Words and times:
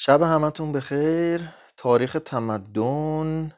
شب 0.00 0.22
همتون 0.22 0.72
بخیر. 0.72 1.48
تاریخ 1.76 2.16
تمدن. 2.24 3.52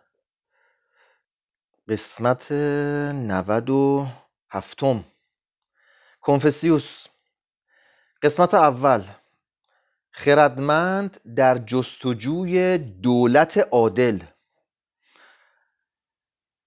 قسمت 1.89 2.53
نود 2.53 3.71
و 3.71 4.07
هفتم. 4.51 5.05
کنفسیوس. 6.21 7.07
قسمت 8.23 8.55
اول. 8.55 9.05
خردمند 10.11 11.21
در 11.37 11.59
جستجوی 11.59 12.79
دولت 12.79 13.59
عادل. 13.73 14.19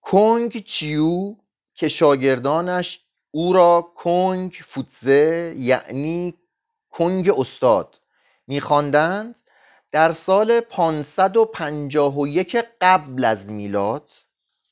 کنگ 0.02 0.64
چیو 0.64 1.36
که 1.74 1.88
شاگردانش 1.88 3.06
او 3.32 3.54
را 3.54 3.94
کنگ 3.96 4.52
فوتزه 4.68 5.54
یعنی 5.58 6.38
کنگ 6.90 7.30
استاد 7.30 8.00
میخواندند 8.48 9.36
در 9.94 10.12
سال 10.12 10.60
551 10.62 12.58
قبل 12.82 13.26
از 13.26 13.46
میلاد 13.46 14.10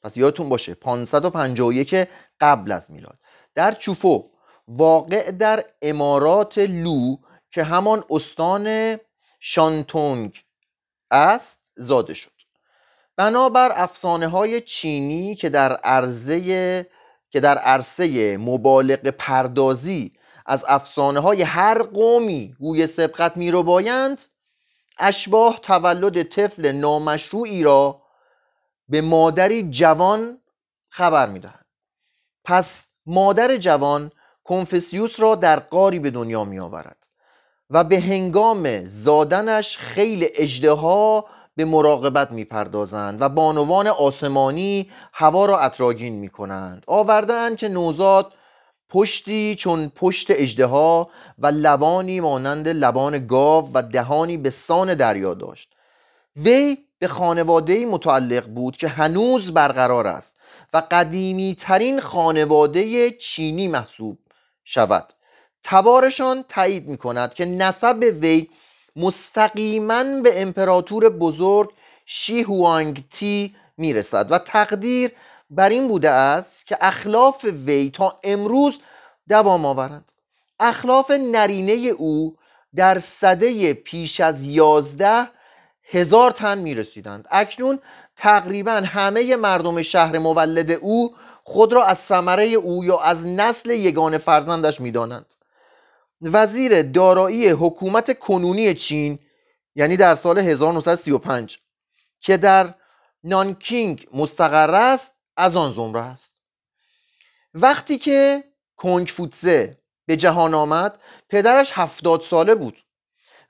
پس 0.02 0.17
یادتون 0.17 0.49
باشه 0.49 0.73
551 0.73 2.07
قبل 2.39 2.71
از 2.71 2.91
میلاد 2.91 3.17
در 3.55 3.71
چوفو 3.71 4.30
واقع 4.67 5.31
در 5.31 5.66
امارات 5.81 6.57
لو 6.57 7.16
که 7.52 7.63
همان 7.63 8.03
استان 8.09 8.97
شانتونگ 9.39 10.44
است 11.11 11.58
زاده 11.75 12.13
شد. 12.13 12.31
بنابر 13.16 13.72
افسانه 13.75 14.27
های 14.27 14.61
چینی 14.61 15.35
که 15.35 15.49
در 15.49 15.75
عرصه 15.75 16.88
که 17.30 17.39
در 17.39 17.58
عرصه 17.58 18.38
مبالغ 18.38 19.08
پردازی 19.08 20.13
از 20.45 20.66
افسانه 20.67 21.19
های 21.19 21.41
هر 21.41 21.83
قومی 21.83 22.55
گوی 22.59 22.88
سبقت 22.88 23.38
می 23.38 23.52
رو 23.52 23.63
بایند 23.63 24.22
اشباه 25.02 25.59
تولد 25.61 26.23
طفل 26.23 26.71
نامشروعی 26.71 27.63
را 27.63 28.02
به 28.89 29.02
مادری 29.02 29.69
جوان 29.69 30.38
خبر 30.89 31.30
می‌دهند 31.30 31.66
پس 32.44 32.85
مادر 33.05 33.57
جوان 33.57 34.11
کنفسیوس 34.44 35.19
را 35.19 35.35
در 35.35 35.59
قاری 35.59 35.99
به 35.99 36.11
دنیا 36.11 36.44
می 36.44 36.59
آورد 36.59 37.07
و 37.69 37.83
به 37.83 37.99
هنگام 37.99 38.85
زادنش 38.85 39.77
خیلی 39.77 40.29
اجدها 40.35 41.25
به 41.55 41.66
مراقبت 41.66 42.31
می‌پردازند 42.31 43.22
و 43.22 43.29
بانوان 43.29 43.88
آسمانی 43.88 44.91
هوا 45.13 45.45
را 45.45 45.59
اطراگین 45.59 46.13
می 46.13 46.29
کنند 46.29 46.83
آوردن 46.88 47.55
که 47.55 47.67
نوزاد 47.67 48.33
پشتی 48.92 49.56
چون 49.59 49.92
پشت 49.95 50.28
اجدها 50.30 51.09
و 51.39 51.47
لبانی 51.47 52.20
مانند 52.20 52.67
لبان 52.67 53.28
گاو 53.28 53.70
و 53.73 53.81
دهانی 53.81 54.38
به 54.38 54.50
سان 54.50 54.94
دریا 54.94 55.34
داشت. 55.34 55.73
وی 56.36 56.78
به 57.00 57.08
خانواده 57.08 57.86
متعلق 57.86 58.47
بود 58.47 58.78
که 58.78 58.88
هنوز 58.88 59.53
برقرار 59.53 60.08
است 60.08 60.36
و 60.73 60.84
قدیمی 60.92 61.58
ترین 61.59 62.00
خانواده 62.00 63.12
چینی 63.12 63.67
محسوب 63.67 64.17
شود. 64.66 65.14
تبارشان 65.64 66.45
تایید 66.50 66.88
می 66.88 66.97
کند 66.97 67.34
که 67.34 67.45
نسب 67.45 68.16
وی 68.22 68.50
مستقیما 68.95 70.03
به 70.03 70.42
امپراتور 70.42 71.09
بزرگ 71.09 71.69
شی 72.06 72.42
هوانگ 72.42 73.03
تی 73.12 73.56
می 73.78 73.94
رسد 73.94 74.31
و 74.31 74.38
تقدیر 74.38 75.12
بر 75.52 75.69
این 75.69 75.88
بوده 75.88 76.09
است 76.09 76.67
که 76.67 76.77
اخلاف 76.81 77.44
وی 77.44 77.91
تا 77.95 78.19
امروز 78.23 78.80
دوام 79.30 79.66
آورد 79.66 80.11
اخلاف 80.59 81.11
نرینه 81.11 81.71
او 81.71 82.38
در 82.75 82.99
صده 82.99 83.73
پیش 83.73 84.19
از 84.19 84.45
یازده 84.45 85.27
هزار 85.89 86.31
تن 86.31 86.57
می 86.57 86.75
رسیدند 86.75 87.27
اکنون 87.31 87.79
تقریبا 88.17 88.72
همه 88.72 89.35
مردم 89.35 89.81
شهر 89.81 90.17
مولد 90.17 90.72
او 90.72 91.16
خود 91.44 91.73
را 91.73 91.85
از 91.85 92.00
ثمره 92.00 92.45
او 92.45 92.85
یا 92.85 93.00
از 93.00 93.25
نسل 93.25 93.69
یگان 93.69 94.17
فرزندش 94.17 94.81
می 94.81 94.91
دانند. 94.91 95.25
وزیر 96.22 96.81
دارایی 96.81 97.50
حکومت 97.50 98.19
کنونی 98.19 98.73
چین 98.73 99.19
یعنی 99.75 99.97
در 99.97 100.16
سال 100.16 100.38
1935 100.38 101.57
که 102.19 102.38
در 102.38 102.73
نانکینگ 103.23 104.07
مستقر 104.13 104.75
است 104.75 105.10
از 105.38 105.56
آن 105.56 105.74
زمره 105.74 106.02
است. 106.02 106.42
وقتی 107.53 107.97
که 107.97 108.44
کنگ 108.75 109.08
فوتزه 109.08 109.78
به 110.06 110.18
جهان 110.18 110.53
آمد 110.53 111.00
پدرش 111.30 111.72
هفتاد 111.74 112.22
ساله 112.22 112.56
بود 112.56 112.84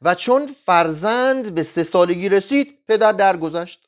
و 0.01 0.15
چون 0.15 0.55
فرزند 0.65 1.55
به 1.55 1.63
سه 1.63 1.83
سالگی 1.83 2.29
رسید 2.29 2.77
پدر 2.87 3.11
درگذشت. 3.11 3.87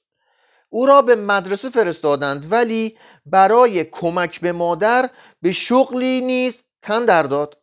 او 0.70 0.86
را 0.86 1.02
به 1.02 1.16
مدرسه 1.16 1.70
فرستادند 1.70 2.52
ولی 2.52 2.98
برای 3.26 3.84
کمک 3.84 4.42
به 4.42 4.52
مادر 4.52 5.10
به 5.42 5.52
شغلی 5.52 6.22
نیز 6.22 6.64
تن 6.82 7.06
در 7.06 7.24
داد 7.24 7.58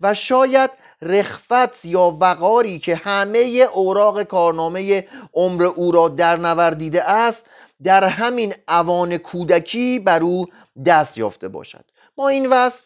و 0.00 0.14
شاید 0.14 0.70
رخفت 1.02 1.84
یا 1.84 2.16
وقاری 2.20 2.78
که 2.78 2.96
همه 2.96 3.38
اوراق 3.74 4.22
کارنامه 4.22 5.08
عمر 5.34 5.62
او 5.62 5.92
را 5.92 6.08
در 6.08 6.36
نوردیده 6.36 7.10
است 7.10 7.42
در 7.84 8.04
همین 8.04 8.54
اوان 8.68 9.18
کودکی 9.18 9.98
بر 9.98 10.22
او 10.22 10.46
دست 10.86 11.18
یافته 11.18 11.48
باشد. 11.48 11.84
با 12.16 12.28
این 12.28 12.46
وصف 12.46 12.82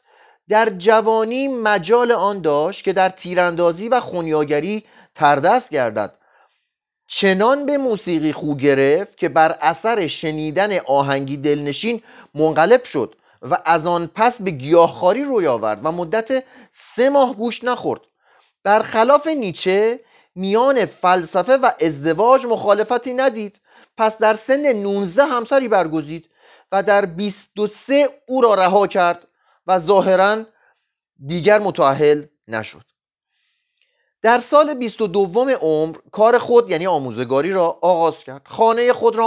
در 0.48 0.70
جوانی 0.70 1.48
مجال 1.48 2.12
آن 2.12 2.40
داشت 2.40 2.84
که 2.84 2.92
در 2.92 3.08
تیراندازی 3.08 3.88
و 3.88 4.00
خونیاگری 4.00 4.84
تردست 5.14 5.70
گردد. 5.70 6.14
چنان 7.06 7.66
به 7.66 7.78
موسیقی 7.78 8.32
خو 8.32 8.54
گرفت 8.54 9.16
که 9.16 9.28
بر 9.28 9.56
اثر 9.60 10.06
شنیدن 10.06 10.78
آهنگی 10.78 11.36
دلنشین 11.36 12.02
منقلب 12.34 12.84
شد 12.84 13.14
و 13.42 13.58
از 13.64 13.86
آن 13.86 14.10
پس 14.14 14.42
به 14.42 14.50
گیاهخواری 14.50 15.24
روی 15.24 15.46
آورد 15.46 15.80
و 15.84 15.92
مدت 15.92 16.44
سه 16.70 17.10
ماه 17.10 17.36
گوش 17.36 17.64
نخورد. 17.64 18.00
برخلاف 18.64 19.26
نیچه 19.26 20.00
میان 20.34 20.84
فلسفه 20.84 21.56
و 21.56 21.70
ازدواج 21.80 22.46
مخالفتی 22.46 23.12
ندید. 23.12 23.60
پس 24.00 24.18
در 24.18 24.34
سن 24.34 24.72
19 24.72 25.24
همسری 25.24 25.68
برگزید 25.68 26.30
و 26.72 26.82
در 26.82 27.06
23 27.06 28.08
او 28.28 28.40
را 28.40 28.54
رها 28.54 28.86
کرد 28.86 29.28
و 29.66 29.78
ظاهرا 29.78 30.44
دیگر 31.26 31.58
متعهل 31.58 32.24
نشد. 32.48 32.82
در 34.22 34.38
سال 34.38 34.74
22 34.74 35.50
عمر 35.50 35.96
کار 36.12 36.38
خود 36.38 36.70
یعنی 36.70 36.86
آموزگاری 36.86 37.52
را 37.52 37.78
آغاز 37.82 38.24
کرد. 38.24 38.42
خانه 38.44 38.92
خود 38.92 39.16
را 39.16 39.26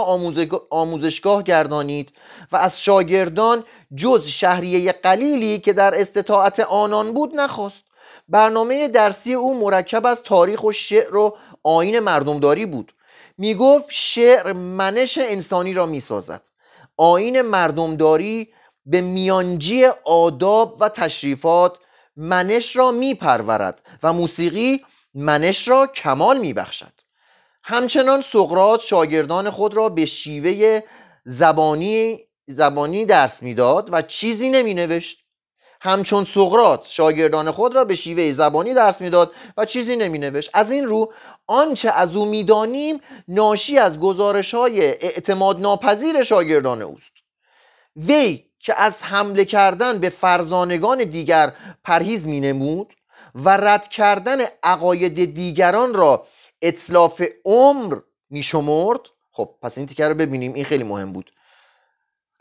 آموزشگاه 0.70 1.44
گردانید 1.44 2.14
و 2.52 2.58
از 2.58 2.82
شاگردان 2.82 3.64
جز 3.96 4.28
شهریه 4.28 4.92
قلیلی 4.92 5.60
که 5.60 5.74
در 5.74 6.02
استطاعت 6.02 6.60
آنان 6.60 7.14
بود 7.14 7.36
نخواست. 7.36 7.84
برنامه 8.30 8.88
درسی 8.88 9.34
او 9.34 9.60
مرکب 9.60 10.06
از 10.06 10.24
تاریخ 10.24 10.64
و 10.64 10.72
شعر 10.72 11.16
و 11.16 11.38
آین 11.64 12.00
مردمداری 12.00 12.66
بود. 12.66 12.94
می 13.38 13.56
گفت 13.56 13.86
شعر 13.90 14.54
منش 14.54 15.18
انسانی 15.18 15.74
را 15.74 15.86
می 15.86 16.00
سازد 16.00 16.42
آین 16.98 17.42
مردمداری 17.42 18.50
به 18.86 19.02
میانجی 19.02 19.86
آداب 20.06 20.78
و 20.80 20.90
تشریفات 20.90 21.78
منش 22.16 22.76
را 22.76 22.92
میپرورد 22.92 23.82
و 24.04 24.14
موسیقی 24.14 24.86
منش 25.14 25.68
را 25.68 25.88
کمال 25.88 26.40
میبخشد. 26.40 26.94
همچنان 27.64 28.22
سقرات 28.22 28.82
شاگردان 28.82 29.50
خود 29.50 29.74
را 29.74 29.90
به 29.90 30.06
شیوه 30.06 30.82
زبانی 31.26 32.20
زبانی 32.48 33.06
درس 33.06 33.44
می‌داد 33.44 33.90
و 33.92 34.02
چیزی 34.02 34.50
نمی 34.50 34.74
نوشت 34.74 35.23
همچون 35.84 36.26
سقرات 36.26 36.88
شاگردان 36.88 37.52
خود 37.52 37.76
را 37.76 37.86
به 37.86 37.96
شیوه 37.96 38.32
زبانی 38.32 38.74
درس 38.74 39.02
می‌داد 39.02 39.32
و 39.58 39.66
چیزی 39.66 39.96
نمی 39.96 40.18
نوشت 40.18 40.50
از 40.54 40.72
این 40.72 40.88
رو 40.88 41.14
آنچه 41.48 41.92
از 41.92 42.16
او 42.16 42.26
می‌دانیم 42.26 43.02
ناشی 43.28 43.78
از 43.78 44.00
گزارش 44.00 44.54
های 44.54 44.82
اعتماد 44.82 45.60
ناپذیر 45.60 46.24
شاگردان 46.24 46.82
اوست. 46.82 47.12
وی 47.96 48.44
که 48.60 48.82
از 48.82 48.94
حمله 49.02 49.46
کردن 49.46 50.00
به 50.00 50.10
فرزانگان 50.10 51.04
دیگر 51.04 51.54
پرهیز 51.84 52.26
می 52.26 52.40
نمود 52.40 52.94
و 53.36 53.58
رد 53.58 53.88
کردن 53.88 54.38
عقاید 54.64 55.36
دیگران 55.36 55.94
را 55.94 56.28
اطلاف 56.62 57.22
عمر 57.46 57.98
می 58.30 58.44
شمرد 58.44 59.00
خب 59.32 59.50
پس 59.62 59.78
این 59.78 59.88
تیکر 59.88 60.10
رو 60.10 60.16
ببینیم 60.16 60.54
این 60.54 60.66
خیلی 60.66 60.84
مهم 60.84 61.14
بود. 61.14 61.33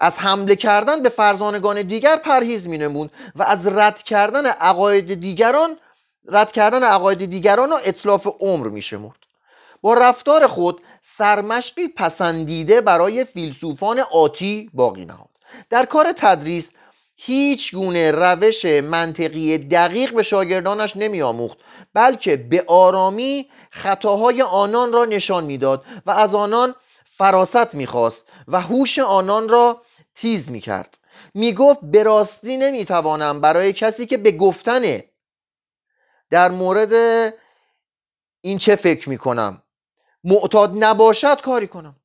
از 0.03 0.19
حمله 0.19 0.57
کردن 0.57 1.03
به 1.03 1.09
فرزانگان 1.09 1.83
دیگر 1.83 2.17
پرهیز 2.17 2.67
می 2.67 2.79
نمود 2.79 3.11
و 3.37 3.43
از 3.43 3.67
رد 3.67 4.03
کردن 4.03 4.47
عقاید 4.47 5.21
دیگران 5.21 5.77
رد 6.29 6.53
کردن 6.53 6.83
عقاید 6.83 7.31
دیگران 7.31 7.71
را 7.71 7.79
اطلاف 7.79 8.27
عمر 8.41 8.69
می 8.69 8.83
شمرد 8.83 9.17
با 9.83 9.95
رفتار 9.95 10.47
خود 10.47 10.81
سرمشقی 11.03 11.89
پسندیده 11.89 12.81
برای 12.81 13.25
فیلسوفان 13.25 14.01
آتی 14.01 14.71
باقی 14.75 15.05
نهاد. 15.05 15.29
در 15.71 15.85
کار 15.85 16.13
تدریس 16.17 16.69
هیچ 17.17 17.75
گونه 17.75 18.11
روش 18.11 18.65
منطقی 18.65 19.59
دقیق 19.59 20.15
به 20.15 20.23
شاگردانش 20.23 20.97
نمی 20.97 21.23
آموخت 21.23 21.59
بلکه 21.95 22.37
به 22.37 22.65
آرامی 22.67 23.49
خطاهای 23.71 24.43
آنان 24.43 24.93
را 24.93 25.05
نشان 25.05 25.45
می‌داد 25.45 25.85
و 26.07 26.11
از 26.11 26.35
آنان 26.35 26.75
فراست 27.19 27.75
می‌خواست 27.75 28.25
و 28.49 28.61
هوش 28.61 28.99
آنان 28.99 29.49
را 29.49 29.83
تیز 30.14 30.50
می‌کرد. 30.50 30.99
می‌گفت 31.35 31.81
به 31.82 32.03
راستی 32.03 32.56
نمی‌توانم 32.56 33.41
برای 33.41 33.73
کسی 33.73 34.06
که 34.06 34.17
به 34.17 34.32
گفتنه. 34.32 35.05
در 36.31 36.50
مورد 36.50 37.35
این 38.41 38.59
چه 38.59 38.76
فکر 38.76 39.09
می‌کنم؟ 39.09 39.62
معتاد 40.25 40.73
نباشد 40.85 41.41
کاری 41.41 41.67
کنم. 41.67 41.97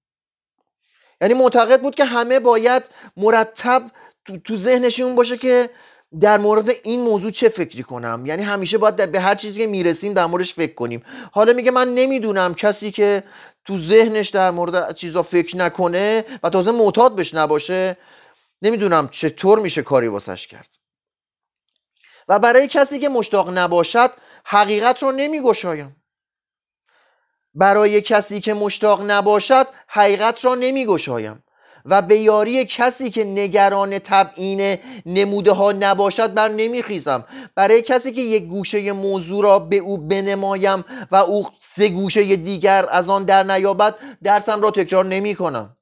یعنی 1.21 1.33
معتقد 1.33 1.81
بود 1.81 1.95
که 1.95 2.05
همه 2.05 2.39
باید 2.39 2.83
مرتب 3.17 3.91
تو 4.43 4.55
ذهنشون 4.55 5.15
باشه 5.15 5.37
که 5.37 5.69
در 6.21 6.37
مورد 6.37 6.69
این 6.83 7.01
موضوع 7.01 7.31
چه 7.31 7.49
فکری 7.49 7.83
کنم. 7.83 8.23
یعنی 8.25 8.43
همیشه 8.43 8.77
باید 8.77 9.11
به 9.11 9.19
هر 9.19 9.35
چیزی 9.35 9.61
که 9.61 9.67
می‌رسیم 9.67 10.13
در 10.13 10.25
موردش 10.25 10.53
فکر 10.53 10.73
کنیم. 10.73 11.05
حالا 11.31 11.53
میگه 11.53 11.71
من 11.71 11.95
نمی‌دونم 11.95 12.55
کسی 12.55 12.91
که 12.91 13.23
تو 13.67 13.77
ذهنش 13.77 14.29
در 14.29 14.51
مورد 14.51 14.95
چیزا 14.95 15.23
فکر 15.23 15.57
نکنه 15.57 16.25
و 16.43 16.49
تازه 16.49 16.71
معتاد 16.71 17.15
بش 17.15 17.33
نباشه 17.33 17.97
نمی‌دونم 18.61 19.09
چطور 19.09 19.59
میشه 19.59 19.81
کاری 19.81 20.07
واسش 20.07 20.47
کرد. 20.47 20.69
و 22.27 22.39
برای 22.39 22.67
کسی 22.67 22.99
که 22.99 23.09
مشتاق 23.09 23.57
نباشد 23.57 24.11
حقیقت 24.45 25.03
رو 25.03 25.11
نمیگشایم. 25.11 25.95
برای 27.53 28.01
کسی 28.01 28.41
که 28.41 28.53
مشتاق 28.53 29.11
نباشد 29.11 29.67
حقیقت 29.87 30.45
را 30.45 30.55
نمیگشایم. 30.55 31.43
و 31.87 32.01
به 32.01 32.17
یاری 32.17 32.65
کسی 32.65 33.09
که 33.09 33.23
نگران 33.23 33.99
تبعین 33.99 34.77
نموده 35.05 35.51
ها 35.51 35.71
نباشد 35.71 36.33
بر 36.33 36.47
نمیخیزم. 36.47 37.25
برای 37.55 37.81
کسی 37.81 38.11
که 38.11 38.21
یک 38.21 38.43
گوشه 38.47 38.91
موضوع 38.91 39.43
را 39.43 39.59
به 39.59 39.77
او 39.77 39.97
بنمایم 39.97 40.85
و 41.11 41.15
او 41.15 41.45
سه 41.75 41.89
گوشه 41.89 42.35
دیگر 42.35 42.85
از 42.91 43.09
آن 43.09 43.23
در 43.23 43.43
نیابد 43.43 43.95
درسم 44.23 44.61
را 44.61 44.71
تکرار 44.71 45.05
نمی 45.05 45.35
کنم 45.35 45.76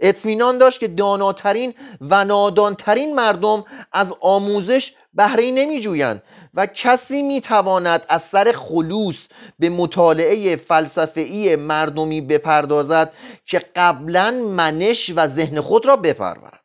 اطمینان 0.00 0.58
داشت 0.58 0.80
که 0.80 0.88
داناترین 0.88 1.74
و 2.00 2.24
نادانترین 2.24 3.14
مردم 3.14 3.64
از 3.92 4.14
آموزش 4.20 4.94
بهره 5.14 5.50
نمی 5.50 5.80
جویند 5.80 6.22
و 6.54 6.66
کسی 6.66 7.22
می 7.22 7.40
تواند 7.40 8.04
از 8.08 8.22
سر 8.22 8.52
خلوص 8.52 9.16
به 9.58 9.68
مطالعه 9.68 10.56
فلسفه‌ای 10.56 11.56
مردمی 11.56 12.20
بپردازد 12.20 13.12
که 13.46 13.58
قبلا 13.76 14.30
منش 14.30 15.10
و 15.16 15.26
ذهن 15.26 15.60
خود 15.60 15.86
را 15.86 15.96
بپرورد. 15.96 16.62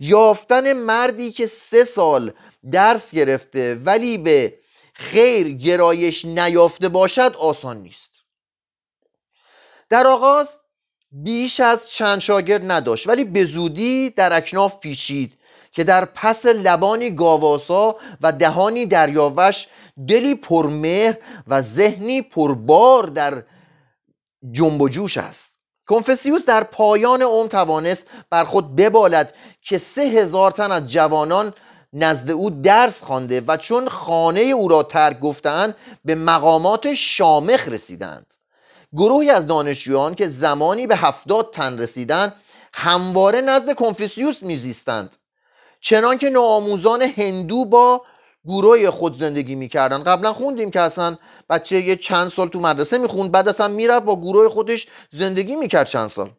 یافتن 0.00 0.72
مردی 0.72 1.32
که 1.32 1.46
سه 1.46 1.84
سال 1.84 2.32
درس 2.72 3.10
گرفته 3.10 3.74
ولی 3.74 4.18
به 4.18 4.54
خیر 4.94 5.48
گرایش 5.52 6.24
نیافته 6.24 6.88
باشد 6.88 7.34
آسان 7.38 7.76
نیست. 7.76 8.10
در 9.88 10.06
آغاز 10.06 10.59
بیش 11.12 11.60
از 11.60 11.90
چند 11.90 12.18
شاگرد 12.18 12.70
نداشت 12.70 13.06
ولی 13.08 13.24
به 13.24 13.44
زودی 13.44 14.10
در 14.10 14.36
اکناف 14.36 14.78
پیچید 14.80 15.32
که 15.72 15.84
در 15.84 16.04
پس 16.04 16.46
لبانی 16.46 17.10
گاواسا 17.10 17.96
و 18.20 18.32
دهانی 18.32 18.86
دریاوش 18.86 19.66
دلی 20.08 20.34
پرمهر 20.34 21.16
و 21.46 21.62
ذهنی 21.62 22.22
پربار 22.22 23.06
در 23.06 23.42
جنب 24.52 24.82
و 24.82 24.88
جوش 24.88 25.16
است. 25.16 25.50
کنفسیوس 25.88 26.44
در 26.44 26.64
پایان 26.64 27.22
عمر 27.22 27.48
توانست 27.48 28.06
بر 28.30 28.44
خود 28.44 28.76
ببالد 28.76 29.34
که 29.62 29.78
سه 29.78 30.02
هزار 30.02 30.50
تن 30.50 30.72
از 30.72 30.86
جوانان 30.86 31.54
نزد 31.92 32.30
او 32.30 32.50
درس 32.50 33.02
خوانده 33.02 33.40
و 33.40 33.56
چون 33.56 33.88
خانه 33.88 34.40
او 34.40 34.68
را 34.68 34.82
ترک 34.82 35.20
گفتند 35.20 35.76
به 36.04 36.14
مقامات 36.14 36.94
شامخ 36.94 37.68
رسیدند. 37.68 38.29
گروهی 38.92 39.30
از 39.30 39.46
دانشجویان 39.46 40.14
که 40.14 40.28
زمانی 40.28 40.86
به 40.86 40.96
هفتاد 40.96 41.50
تن 41.52 41.78
رسیدند 41.78 42.34
همواره 42.72 43.40
نزد 43.40 43.74
کنفوسیوس 43.74 44.42
میزیستند. 44.42 45.16
چنان 45.80 46.18
که 46.18 46.30
نوآموزان 46.30 47.02
هندو 47.02 47.64
با 47.64 48.02
گروه 48.44 48.90
خود 48.90 49.18
زندگی 49.18 49.54
می‌کردن. 49.54 50.02
قبلا 50.02 50.32
خوندیم 50.32 50.70
که 50.70 50.80
اصلا 50.80 51.18
بچه 51.50 51.80
یه 51.80 51.96
چند 51.96 52.30
سال 52.30 52.48
تو 52.48 52.60
مدرسه 52.60 52.98
می‌خوند 52.98 53.32
بعد 53.32 53.48
اصلا 53.48 53.68
می‌رفت 53.68 54.04
با 54.04 54.16
گروه 54.16 54.48
خودش 54.48 54.86
زندگی 55.10 55.56
می‌کرد 55.56 55.86
چند 55.86 56.10
سال. 56.10 56.30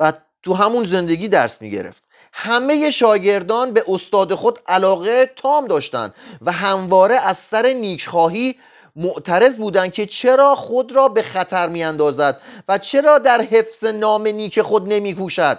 و 0.00 0.12
تو 0.42 0.54
همون 0.54 0.84
زندگی 0.84 1.28
درس 1.28 1.62
می‌گرفت. 1.62 2.02
همه 2.32 2.90
شاگردان 2.90 3.72
به 3.72 3.84
استاد 3.88 4.34
خود 4.34 4.58
علاقه 4.66 5.30
تام 5.36 5.66
داشتند 5.66 6.14
و 6.40 6.52
همواره 6.52 7.14
از 7.14 7.36
سر 7.38 7.66
نیکخواهی 7.66 8.56
معترض 8.96 9.56
بودند 9.56 9.92
که 9.92 10.06
چرا 10.06 10.54
خود 10.54 10.92
را 10.92 11.08
به 11.08 11.22
خطر 11.22 11.68
میاندازد 11.68 12.40
و 12.68 12.78
چرا 12.78 13.18
در 13.18 13.40
حفظ 13.40 13.84
نام 13.84 14.26
نیک 14.26 14.62
خود 14.62 14.92
نمیکوشد؟ 14.92 15.58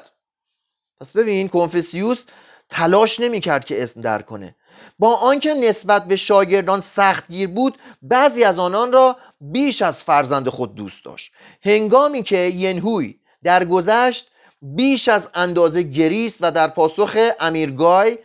پس 1.02 1.12
ببین 1.12 1.48
کنفسیوس 1.48 2.24
تلاش 2.70 3.20
نمی‌کرد 3.20 3.66
که 3.66 3.84
اسم 3.84 4.02
در 4.02 4.22
کنه. 4.22 4.56
با 5.00 5.16
آنکه 5.16 5.54
نسبت 5.54 6.06
به 6.06 6.16
شاگردان 6.16 6.82
سختگیر 6.82 7.48
بود 7.48 7.78
بعضی 8.02 8.44
از 8.44 8.60
آنان 8.60 8.92
را 8.94 9.18
بیش 9.42 9.82
از 9.82 10.04
فرزند 10.04 10.50
خود 10.50 10.76
دوست 10.76 11.06
داشت. 11.06 11.34
هنگامی 11.64 12.24
که 12.24 12.38
ینهوی 12.38 13.20
گذشت 13.70 14.32
بیش 14.62 15.08
از 15.08 15.28
اندازه 15.34 15.82
گریست 15.82 16.38
و 16.42 16.52
در 16.52 16.68
پاسخ 16.68 17.18
امیرگای 17.40 18.18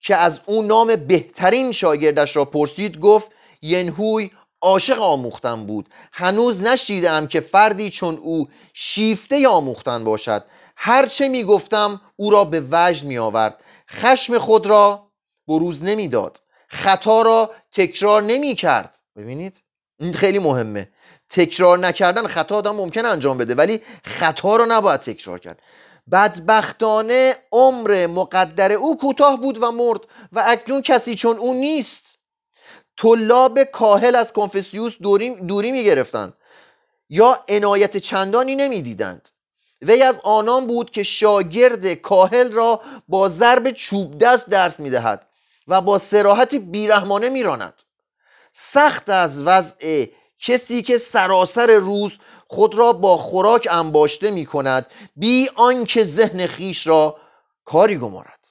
که 0.00 0.16
از 0.16 0.40
او 0.46 0.62
نام 0.62 0.96
بهترین 0.96 1.72
شاگردش 1.72 2.36
را 2.36 2.44
پرسید 2.44 2.98
گفت 2.98 3.30
ینهوی 3.62 4.30
عاشق 4.62 5.02
آموختن 5.02 5.66
بود. 5.66 5.88
هنوز 6.12 6.62
نشیدم 6.62 7.26
که 7.26 7.40
فردی 7.40 7.90
چون 7.90 8.16
او 8.16 8.48
شیفته 8.74 9.48
آموختن 9.48 10.04
باشد. 10.04 10.44
هرچه 10.76 11.28
می‌گفتم 11.28 12.00
او 12.16 12.30
را 12.30 12.44
به 12.44 12.64
وجد 12.70 13.04
می 13.04 13.18
آورد 13.18 13.60
خشم 13.90 14.38
خود 14.38 14.66
را 14.66 15.06
بروز 15.48 15.82
نمی‌داد. 15.82 16.40
خطا 16.68 17.22
را 17.22 17.50
تکرار 17.72 18.22
نمی 18.22 18.54
کرد 18.54 18.98
ببینید؟ 19.16 19.56
این 20.00 20.12
خیلی 20.12 20.38
مهمه. 20.38 20.88
تکرار 21.30 21.78
نکردن 21.78 22.26
خطا 22.26 22.56
آدم 22.56 22.76
ممکن 22.76 23.06
انجام 23.06 23.38
بده 23.38 23.54
ولی 23.54 23.82
خطا 24.04 24.56
را 24.56 24.64
نباید 24.64 25.00
تکرار 25.00 25.38
کرد. 25.38 25.62
بدبختانه 26.12 27.36
عمر 27.52 28.06
مقدر 28.06 28.72
او 28.72 28.98
کوتاه 28.98 29.40
بود 29.40 29.58
و 29.62 29.72
مرد 29.72 30.00
و 30.32 30.44
اکنون 30.46 30.82
کسی 30.82 31.14
چون 31.14 31.36
او 31.36 31.54
نیست. 31.54 32.15
طلاب 32.96 33.64
کاهل 33.64 34.14
از 34.14 34.32
کنفسیوس 34.32 34.92
دوری, 35.02 35.30
دوری 35.30 35.72
می 35.72 35.84
گرفتند 35.84 36.34
یا 37.08 37.44
عنایت 37.48 37.96
چندانی 37.96 38.56
نمی‌دیدند. 38.56 39.28
وی 39.82 40.02
از 40.02 40.14
آنان 40.22 40.66
بود 40.66 40.90
که 40.90 41.02
شاگرد 41.02 41.94
کاهل 41.94 42.52
را 42.52 42.80
با 43.08 43.28
ضرب 43.28 43.70
چوب 43.70 44.18
دست 44.18 44.50
درس 44.50 44.80
می‌دهد 44.80 45.26
و 45.68 45.80
با 45.80 45.98
سراحت 45.98 46.54
بیرحمانه 46.54 47.28
میراند. 47.28 47.74
سخت 48.52 49.08
از 49.08 49.42
وضع 49.42 50.06
کسی 50.40 50.82
که 50.82 50.98
سراسر 50.98 51.70
روز 51.70 52.12
خود 52.48 52.74
را 52.74 52.92
با 52.92 53.16
خوراک 53.16 53.68
انباشته 53.70 54.30
می 54.30 54.46
کند 54.46 54.86
بی 55.16 55.50
آنکه 55.54 56.04
ذهن 56.04 56.46
خیش 56.46 56.86
را 56.86 57.16
کاری 57.64 57.98
گمارد. 57.98 58.45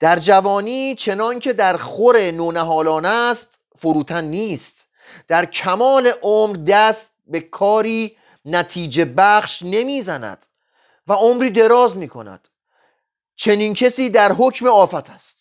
در 0.00 0.18
جوانی 0.18 0.94
چنان 0.94 1.38
که 1.38 1.52
در 1.52 1.76
خور 1.76 2.30
نونهالان 2.30 3.04
است 3.04 3.48
فروتن 3.78 4.24
نیست. 4.24 4.76
در 5.28 5.44
کمال 5.44 6.12
عمر 6.22 6.56
دست 6.56 7.10
به 7.26 7.40
کاری 7.40 8.16
نتیجه 8.44 9.04
بخش 9.04 9.62
نمی‌زند 9.62 10.46
و 11.06 11.12
عمری 11.12 11.50
دراز 11.50 11.96
می 11.96 12.08
کند 12.08 12.48
چنین 13.36 13.74
کسی 13.74 14.10
در 14.10 14.32
حکم 14.32 14.66
آفت 14.66 15.10
است. 15.10 15.36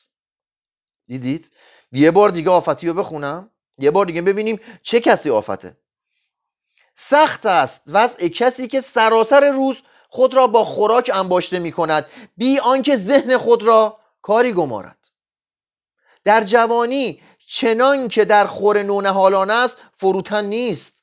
دیدید؟ 1.08 1.52
یه 1.92 2.12
بار 2.12 2.30
دیگه 2.30 2.50
آفتی 2.50 2.88
رو 2.88 2.94
بخونم. 2.94 3.50
یه 3.78 3.92
بار 3.92 4.06
دیگه 4.06 4.22
ببینیم 4.22 4.60
چه 4.84 5.00
کسی 5.00 5.30
آفته. 5.30 5.78
سخت 6.96 7.46
است 7.46 7.82
وضع 7.88 8.28
کسی 8.28 8.68
که 8.68 8.82
سراسر 8.82 9.52
روز 9.52 9.76
خود 10.10 10.34
را 10.34 10.48
با 10.48 10.66
خوراک 10.66 11.12
انباشته 11.14 11.60
می 11.60 11.72
کند 11.72 12.06
بی 12.38 12.60
آنکه 12.60 12.98
ذهن 12.98 13.38
خود 13.38 13.64
را 13.64 14.00
کاری 14.26 14.54
گمارد. 14.54 14.98
در 16.24 16.44
جوانی 16.44 17.22
چنان 17.48 18.08
که 18.08 18.26
در 18.26 18.46
خور 18.46 18.84
نونهالان 18.84 19.52
است 19.52 19.78
فروتن 19.98 20.46
نیست. 20.46 20.94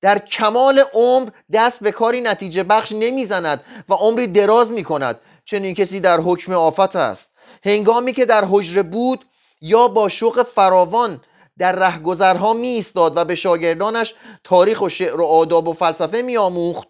در 0.00 0.18
کمال 0.18 0.84
عمر 0.94 1.30
دست 1.52 1.80
به 1.80 1.92
کاری 1.92 2.20
نتیجه 2.20 2.62
بخش 2.62 2.92
نمی‌زند 2.92 3.64
و 3.88 3.94
عمری 3.94 4.26
دراز 4.26 4.70
می 4.70 4.84
کند 4.84 5.20
چنین 5.44 5.74
کسی 5.74 6.00
در 6.00 6.20
حکم 6.20 6.52
آفت 6.52 6.96
است. 6.96 7.28
هنگامی 7.64 8.12
که 8.12 8.26
در 8.26 8.44
حجره 8.50 8.82
بود 8.82 9.24
یا 9.60 9.88
با 9.88 10.08
شوق 10.08 10.42
فراوان 10.42 11.20
در 11.58 11.72
رهگذرها 11.72 12.52
می 12.52 12.68
ایستاد 12.68 13.16
و 13.16 13.24
به 13.24 13.34
شاگردانش 13.34 14.14
تاریخ 14.44 14.80
و 14.80 14.88
شعر 14.88 15.20
و 15.20 15.24
آداب 15.24 15.68
و 15.68 15.72
فلسفه 15.72 16.22
می 16.22 16.36
آموخت 16.36 16.88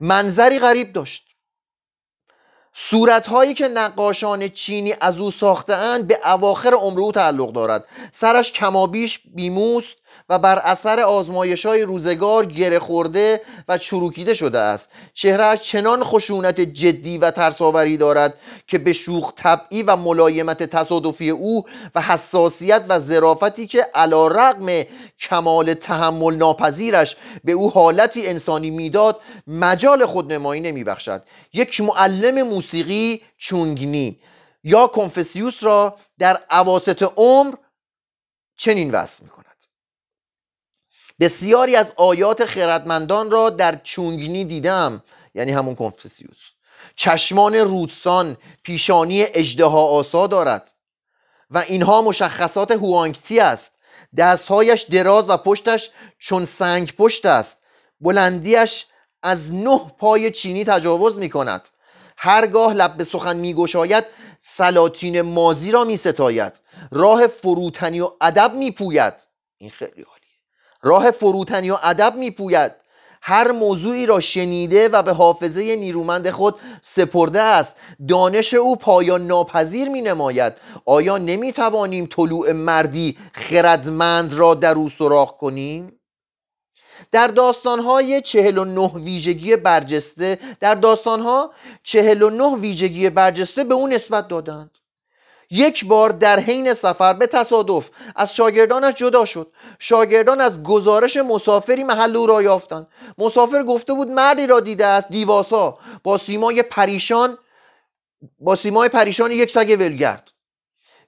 منظری 0.00 0.58
غریب 0.58 0.92
داشت. 0.92 1.31
صورت 2.74 3.26
هایی 3.26 3.54
که 3.54 3.68
نقاشان 3.68 4.48
چینی 4.48 4.94
از 5.00 5.18
او 5.18 5.30
ساختهاند 5.30 6.08
به 6.08 6.18
اواخر 6.24 6.74
عمر 6.74 7.00
او 7.00 7.12
تعلق 7.12 7.52
دارد. 7.52 7.84
سرش 8.12 8.52
کمابیش 8.52 9.20
بیموست 9.34 9.96
و 10.32 10.38
بر 10.38 10.58
اثر 10.58 11.00
آزمایش 11.00 11.66
های 11.66 11.82
روزگار 11.82 12.46
گره 12.46 12.78
خورده 12.78 13.40
و 13.68 13.78
چروکیده 13.78 14.34
شده 14.34 14.58
است. 14.58 14.88
چهرهش 15.14 15.60
چنان 15.60 16.04
خشونت 16.04 16.60
جدی 16.60 17.18
و 17.18 17.30
ترساوری 17.30 17.96
دارد 17.96 18.34
که 18.66 18.78
به 18.78 18.92
شوخ 18.92 19.32
طبعی 19.36 19.82
و 19.82 19.96
ملایمت 19.96 20.62
تصادفی 20.62 21.30
او 21.30 21.64
و 21.94 22.00
حساسیت 22.00 22.84
و 22.88 22.98
ظرافتی 22.98 23.66
که 23.66 23.86
علا 23.94 24.28
رقم 24.28 24.82
کمال 25.20 25.74
تحمل 25.74 26.34
ناپذیرش 26.34 27.16
به 27.44 27.52
او 27.52 27.70
حالتی 27.70 28.26
انسانی 28.26 28.70
می‌داد 28.70 29.20
مجال 29.46 30.06
خودنمایی 30.06 30.60
نمیبخشد. 30.60 31.22
یک 31.52 31.80
معلم 31.80 32.42
موسیقی 32.42 33.22
چونگنی. 33.38 34.20
یا 34.64 34.86
کنفسیوس 34.86 35.64
را 35.64 35.96
در 36.18 36.38
عواست 36.50 37.02
عمر 37.02 37.54
چنین 38.56 38.90
وصف 38.90 39.22
می‌کند. 39.22 39.51
بسیاری 41.22 41.76
از 41.76 41.92
آیات 41.96 42.44
خردمندان 42.44 43.30
را 43.30 43.50
در 43.50 43.76
چونگنی 43.76 44.44
دیدم 44.44 45.02
یعنی 45.34 45.52
همون 45.52 45.74
کنفسیوس 45.74 46.38
چشمان 46.96 47.54
رودسان 47.54 48.36
پیشانی 48.62 49.22
اجدها 49.22 49.84
آسا 49.84 50.26
دارد 50.26 50.72
و 51.50 51.58
اینها 51.58 52.02
مشخصات 52.02 52.70
هوانگتی 52.70 53.40
است. 53.40 53.72
دستهایش 54.16 54.82
دراز 54.82 55.30
و 55.30 55.36
پشتش 55.36 55.90
چون 56.18 56.44
سنگ 56.44 56.94
پشت 56.96 57.26
است. 57.26 57.56
بلندیش 58.00 58.86
از 59.22 59.52
نه 59.52 59.92
پای 59.98 60.30
چینی 60.30 60.64
تجاوز 60.64 61.18
می 61.18 61.30
کند 61.30 61.68
هرگاه 62.16 62.74
لب 62.74 62.96
به 62.96 63.04
سخن 63.04 63.36
می 63.36 63.54
گشاید 63.54 64.04
سلاطین 64.40 65.20
مازی 65.20 65.70
را 65.70 65.84
می 65.84 65.96
ستاید 65.96 66.52
راه 66.90 67.26
فروتنی 67.26 68.00
و 68.00 68.10
ادب 68.20 68.54
می 68.54 68.70
پوید 68.70 69.14
این 69.58 69.70
خیلی 69.70 70.04
راه 70.82 71.10
فروتنی 71.10 71.70
و 71.70 71.78
ادب 71.82 72.14
میپوید. 72.16 72.72
هر 73.24 73.52
موضوعی 73.52 74.06
را 74.06 74.20
شنیده 74.20 74.88
و 74.88 75.02
به 75.02 75.12
حافظه 75.12 75.76
نیرومند 75.76 76.30
خود 76.30 76.54
سپرده 76.82 77.40
است. 77.40 77.74
دانش 78.08 78.54
او 78.54 78.76
پایان 78.76 79.26
ناپذیر 79.26 79.88
می 79.88 80.00
نماید 80.00 80.52
آیا 80.84 81.18
نمی 81.18 81.52
توانیم 81.52 82.06
طلوع 82.06 82.52
مردی 82.52 83.18
خردمند 83.32 84.34
را 84.34 84.54
در 84.54 84.74
او 84.74 84.88
سراغ 84.88 85.36
کنیم؟ 85.36 85.92
در 87.12 87.26
داستانهای 87.26 88.22
چهل 88.22 88.58
و 88.58 88.64
نه 88.64 88.92
ویژگی 88.94 89.56
برجسته 89.56 90.38
در 90.60 90.74
داستانها 90.74 91.52
چهل 91.82 92.22
و 92.22 92.30
نه 92.30 92.56
ویژگی 92.56 93.10
برجسته 93.10 93.64
به 93.64 93.74
او 93.74 93.86
نسبت 93.88 94.28
دادند. 94.28 94.70
یک 95.52 95.84
بار 95.84 96.10
در 96.10 96.40
حین 96.40 96.74
سفر 96.74 97.12
به 97.12 97.26
تصادف 97.26 97.90
از 98.16 98.34
شاگردانش 98.34 98.94
جدا 98.94 99.24
شد. 99.24 99.52
شاگردان 99.78 100.40
از 100.40 100.62
گزارش 100.62 101.16
مسافری 101.16 101.84
محل 101.84 102.16
او 102.16 102.26
را 102.26 102.42
یافتند. 102.42 102.86
مسافر 103.18 103.62
گفته 103.62 103.92
بود 103.92 104.08
مردی 104.08 104.46
را 104.46 104.60
دیده 104.60 104.86
است 104.86 105.08
دیواسا. 105.08 105.78
با 106.02 106.18
سیمای 106.18 106.62
پریشان 106.62 107.38
با 108.38 108.56
سیمای 108.56 108.88
پریشان 108.88 109.32
یک 109.32 109.50
سگ 109.50 109.76
ولگرد 109.80 110.30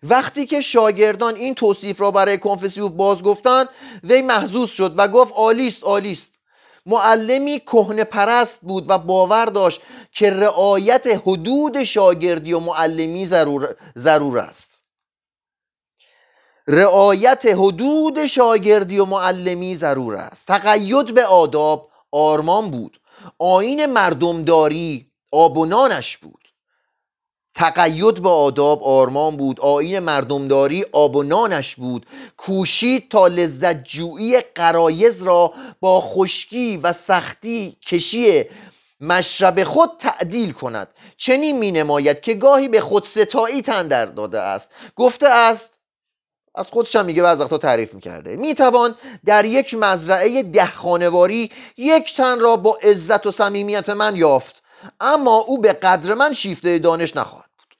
وقتی 0.03 0.47
که 0.47 0.61
شاگردان 0.61 1.35
این 1.35 1.55
توصیف 1.55 2.01
را 2.01 2.11
برای 2.11 2.39
کنفسیوس 2.39 2.91
باز 2.91 3.23
گفتند 3.23 3.69
وی 4.05 4.23
محزوز 4.23 4.71
شد 4.71 4.95
و 4.97 5.09
گفت 5.09 5.33
آلیست 5.33 5.85
آلیست 5.85 6.31
معلمی 6.87 7.61
کهنه 7.61 8.05
پرست 8.05 8.59
بود 8.63 8.85
و 8.89 8.99
باور 8.99 9.47
داشت 9.47 9.81
که 10.15 10.31
رعایت 10.31 11.07
حدود 11.07 11.85
شاگردی 11.85 12.53
و 12.53 12.61
معلمی 12.61 13.27
ضرور, 13.27 13.77
ضرور 13.99 14.39
است. 14.39 14.75
رعایت 16.67 17.47
حدود 17.47 18.27
شاگردی 18.27 18.99
و 18.99 19.05
معلمی 19.05 19.77
ضرور 19.77 20.15
است. 20.15 20.47
تقید 20.47 21.15
به 21.15 21.25
آداب 21.25 21.91
آرمان 22.13 22.71
بود. 22.71 23.01
آین 23.39 23.87
مردمداری 23.87 25.07
آب 25.33 25.59
و 25.59 25.67
نانش 25.67 26.17
بود. 26.17 26.49
تقید 27.55 28.23
به 28.23 28.29
آداب 28.29 28.83
آرمان 28.83 29.37
بود. 29.37 29.61
آین 29.61 29.99
مردمداری 29.99 30.85
آب 30.93 31.17
و 31.17 31.23
بود. 31.77 32.07
کوشید 32.37 33.11
تا 33.11 33.27
لذت 33.27 33.85
جویی 33.85 34.41
قرایز 34.41 35.23
را 35.23 35.55
با 35.81 36.01
خشکی 36.01 36.77
و 36.77 36.93
سختی 36.93 37.77
کشی 37.87 38.45
مشرب 39.05 39.65
خود 39.65 39.91
تعدیل 39.99 40.53
کند. 40.53 40.89
چنین 41.17 41.59
می 41.59 41.73
نماید 41.73 42.21
که 42.21 42.35
گاهی 42.35 42.69
به 42.69 42.81
خود 42.81 43.05
ستایی 43.05 43.63
تن 43.63 43.89
در 43.89 44.07
داده 44.07 44.41
است. 44.41 44.71
گفته 44.97 45.29
است 45.29 45.71
از 46.55 46.69
خودش 46.69 46.97
هم 46.97 47.05
میگه 47.05 47.23
بعض 47.23 47.41
وقتا 47.41 47.59
تعریف 47.59 47.95
می‌کرده. 47.95 48.37
می‌توان 48.37 48.95
در 49.25 49.45
یک 49.45 49.75
مزرعه 49.75 50.43
ده 50.43 50.67
خانواری 50.67 51.53
یک 51.77 52.17
تن 52.17 52.41
را 52.41 52.57
با 52.57 52.79
عزت 52.83 53.27
و 53.27 53.33
صمیمیت 53.33 53.91
من 53.91 54.17
یافت. 54.17 54.63
اما 55.01 55.37
او 55.37 55.61
به 55.61 55.73
قدر 55.73 56.15
من 56.15 56.33
شیفته 56.33 56.79
دانش 56.79 57.17
نخواهد 57.17 57.51
بود. 57.59 57.77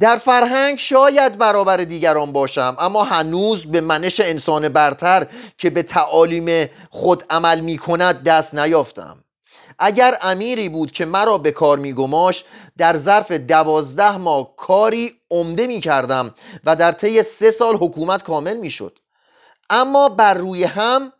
در 0.00 0.16
فرهنگ 0.16 0.78
شاید 0.78 1.38
برابر 1.38 1.76
دیگران 1.76 2.32
باشم 2.32 2.76
اما 2.80 3.04
هنوز 3.04 3.66
به 3.66 3.80
منش 3.80 4.20
انسان 4.20 4.68
برتر 4.68 5.26
که 5.58 5.70
به 5.70 5.82
تعالیم 5.82 6.70
خود 6.90 7.24
عمل 7.30 7.60
می 7.60 7.78
کند 7.78 8.22
دست 8.22 8.54
نیافتم. 8.54 9.24
اگر 9.78 10.18
امیری 10.22 10.68
بود 10.68 10.92
که 10.92 11.04
مرا 11.04 11.38
به 11.38 11.50
کار 11.50 11.78
میگماش 11.78 12.44
در 12.78 12.96
ظرف 12.96 13.32
دوازده 13.32 14.16
ماه 14.16 14.56
کاری 14.56 15.12
عمده 15.30 15.66
می 15.66 15.80
کردم 15.80 16.34
و 16.64 16.76
در 16.76 16.92
طی 16.92 17.22
سه 17.22 17.50
سال 17.50 17.76
حکومت 17.76 18.22
کامل 18.22 18.56
می 18.56 18.70
شد 18.70 18.98
اما 19.70 20.08
بر 20.08 20.34
روی 20.34 20.64
هم 20.64 21.12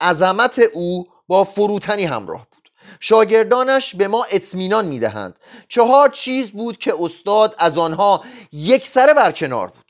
عظمت 0.00 0.58
او 0.58 1.06
با 1.28 1.44
فروتنی 1.44 2.04
همراه 2.04 2.46
بود. 2.52 2.70
شاگردانش 3.00 3.94
به 3.94 4.08
ما 4.08 4.24
اطمینان 4.30 4.84
می‌دهند. 4.84 5.36
چهار 5.68 6.08
چیز 6.08 6.50
بود 6.50 6.78
که 6.78 6.94
استاد 7.00 7.54
از 7.58 7.78
آنها 7.78 8.24
یک 8.52 8.86
سره 8.86 9.14
برکنار 9.14 9.66
بود. 9.66 9.85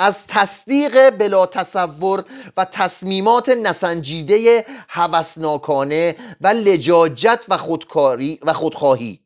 از 0.00 0.26
تصدیق 0.26 1.10
بلا 1.10 1.46
تصور 1.46 2.24
و 2.56 2.64
تصمیمات 2.64 3.48
نسنجیده 3.48 4.66
هوسناکانه 4.88 6.16
و 6.40 6.48
لجاجت 6.48 7.44
و 7.48 7.56
خودکاری 7.56 8.38
و 8.42 8.52
خودخواهی. 8.52 9.20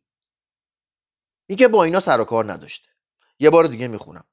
میگه 1.49 1.69
با 1.69 1.85
اینا 1.85 2.01
سر 2.01 2.21
و 2.21 2.25
کار 2.25 2.53
نداشته. 2.53 2.89
یه 3.39 3.51
بار 3.51 3.67
دیگه 3.67 3.89
می‌خونم. 3.89 4.25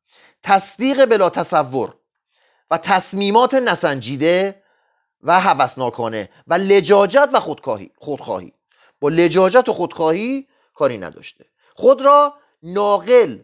تصدیق 0.44 1.06
بلا 1.06 1.30
تصور 1.30 1.96
و 2.72 2.78
تصمیمات 2.78 3.54
نسنجیده 3.54 4.64
و 5.22 5.40
هوسناکانه 5.40 6.30
و 6.48 6.54
لجاجت 6.54 7.30
و 7.34 7.40
خودخواهی 7.40 7.92
خودخواهی. 7.98 8.54
با 9.00 9.10
لجاجت 9.10 9.70
و 9.70 9.74
خودخواهی 9.74 10.48
کاری 10.74 10.98
نداشته. 10.98 11.46
خود 11.76 12.02
را 12.02 12.34
ناقل 12.64 13.40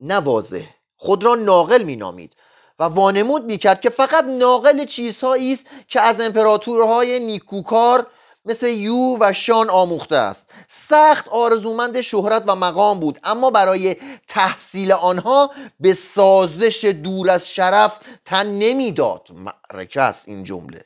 نوازه 0.00 0.75
خود 1.06 1.24
را 1.24 1.34
ناقل 1.34 1.82
مینامید 1.82 2.32
و 2.78 2.84
وانمود 2.84 3.44
می‌کرد 3.44 3.80
که 3.80 3.90
فقط 3.90 4.24
ناقل 4.24 4.84
چیزهایی 4.84 5.52
است 5.52 5.66
که 5.88 6.00
از 6.00 6.20
امپراتورهای 6.20 7.20
نیکوکار 7.20 8.06
مثل 8.44 8.66
یو 8.66 9.16
و 9.20 9.32
شان 9.32 9.70
آموخته 9.70 10.16
است. 10.16 10.46
سخت 10.68 11.28
آرزومند 11.28 12.00
شهرت 12.00 12.42
و 12.46 12.54
مقام 12.54 13.00
بود 13.00 13.20
اما 13.24 13.50
برای 13.50 13.96
تحصیل 14.28 14.92
آنها 14.92 15.50
به 15.80 15.94
سازش 15.94 16.84
دور 16.84 17.30
از 17.30 17.48
شرف 17.48 17.98
تن 18.24 18.46
نمی‌داد. 18.46 19.28
معرکه 19.30 20.00
است 20.00 20.22
این 20.28 20.44
جمله. 20.44 20.84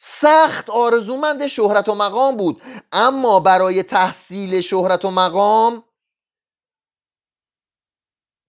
سخت 0.00 0.70
آرزومند 0.70 1.46
شهرت 1.46 1.88
و 1.88 1.94
مقام 1.94 2.36
بود 2.36 2.62
اما 2.92 3.40
برای 3.40 3.82
تحصیل 3.82 4.60
شهرت 4.60 5.04
و 5.04 5.10
مقام 5.10 5.84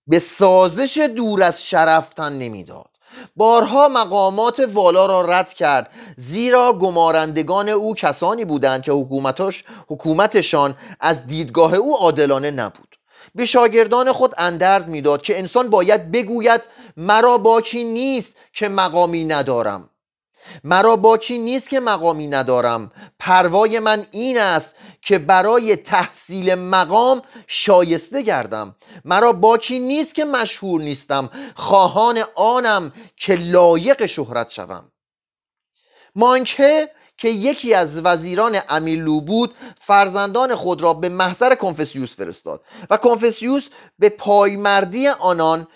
به 0.08 0.20
سازش 0.20 0.98
دور 0.98 1.44
از 1.44 1.64
شرفتن 1.64 2.34
نمی‌داد. 2.34 2.90
بارها 3.36 3.88
مقامات 3.88 4.70
والا 4.74 5.06
را 5.06 5.22
رد 5.22 5.54
کرد 5.54 5.90
زیرا 6.18 6.74
گمارندگان 6.74 7.70
او 7.70 7.96
کسانی 7.96 8.46
بودند 8.46 8.84
که 8.84 8.92
حکومتش 8.92 9.64
حکومتشان 9.88 10.76
از 11.00 11.28
دیدگاه 11.28 11.74
او 11.74 11.98
عادلانه 11.98 12.52
نبود. 12.52 12.96
به 13.36 13.46
شاگردان 13.46 14.12
خود 14.12 14.34
اندرز 14.38 14.88
می‌داد 14.88 15.22
که 15.22 15.40
انسان 15.40 15.70
باید 15.70 16.12
بگوید 16.12 16.62
مرا 16.98 17.38
باکی 17.38 17.84
نیست 17.84 18.34
که 18.54 18.70
مقامی 18.70 19.24
ندارم. 19.24 19.90
مرا 20.64 20.96
باکی 20.96 21.38
نیست 21.38 21.70
که 21.70 21.80
مقامی 21.80 22.28
ندارم؟ 22.28 22.92
پروای 23.20 23.80
من 23.80 24.06
این 24.12 24.40
است 24.40 24.76
که 25.02 25.20
برای 25.20 25.76
تحصیل 25.76 26.56
مقام 26.56 27.22
شایسته 27.48 28.22
گردم. 28.22 28.76
مرا 29.06 29.34
باکی 29.34 29.80
نیست 29.80 30.16
که 30.16 30.26
مشهور 30.26 30.82
نیستم؟ 30.82 31.30
خواهان 31.56 32.24
آنم 32.36 32.94
که 33.18 33.36
لایق 33.36 34.06
شهرت 34.06 34.50
شوم. 34.50 34.92
مانکه 36.16 36.90
که 37.18 37.30
یکی 37.30 37.74
از 37.74 37.98
وزیران 37.98 38.60
امیلو 38.70 39.22
بود 39.22 39.56
فرزندان 39.82 40.56
خود 40.56 40.82
را 40.82 40.94
به 40.94 41.10
محضر 41.10 41.56
کنفسیوس 41.56 42.16
فرستاد 42.16 42.64
و 42.90 42.98
کنفسیوس 42.98 43.68
به 44.00 44.10
پایمردی 44.10 45.08
آنان 45.08 45.68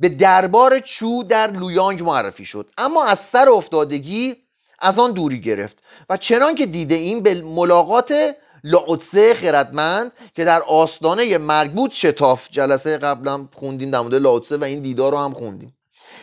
به 0.00 0.08
دربار 0.08 0.80
چو 0.80 1.22
در 1.22 1.50
لویانگ 1.50 2.02
معرفی 2.02 2.44
شد. 2.44 2.70
اما 2.78 3.04
از 3.04 3.18
سر 3.18 3.48
افتادگی 3.48 4.36
از 4.78 4.98
آن 4.98 5.12
دوری 5.12 5.40
گرفت 5.40 5.78
و 6.10 6.16
چنان 6.16 6.54
که 6.54 6.66
دیده 6.66 6.94
این 6.94 7.22
به 7.22 7.42
ملاقات 7.42 8.34
لاوتسه 8.64 9.34
خردمند 9.34 10.12
که 10.34 10.44
در 10.44 10.62
آستانه 10.62 11.38
مرگ 11.38 11.72
بود 11.72 11.92
شتاف 11.92 12.48
جلسه 12.50 12.98
قبلا 12.98 13.48
خوندیم 13.54 13.90
در 13.90 14.00
مورد 14.00 14.14
لاوتسه 14.14 14.56
و 14.56 14.64
این 14.64 14.82
دیدار 14.82 15.12
رو 15.12 15.18
هم 15.18 15.34
خوندیم. 15.34 15.76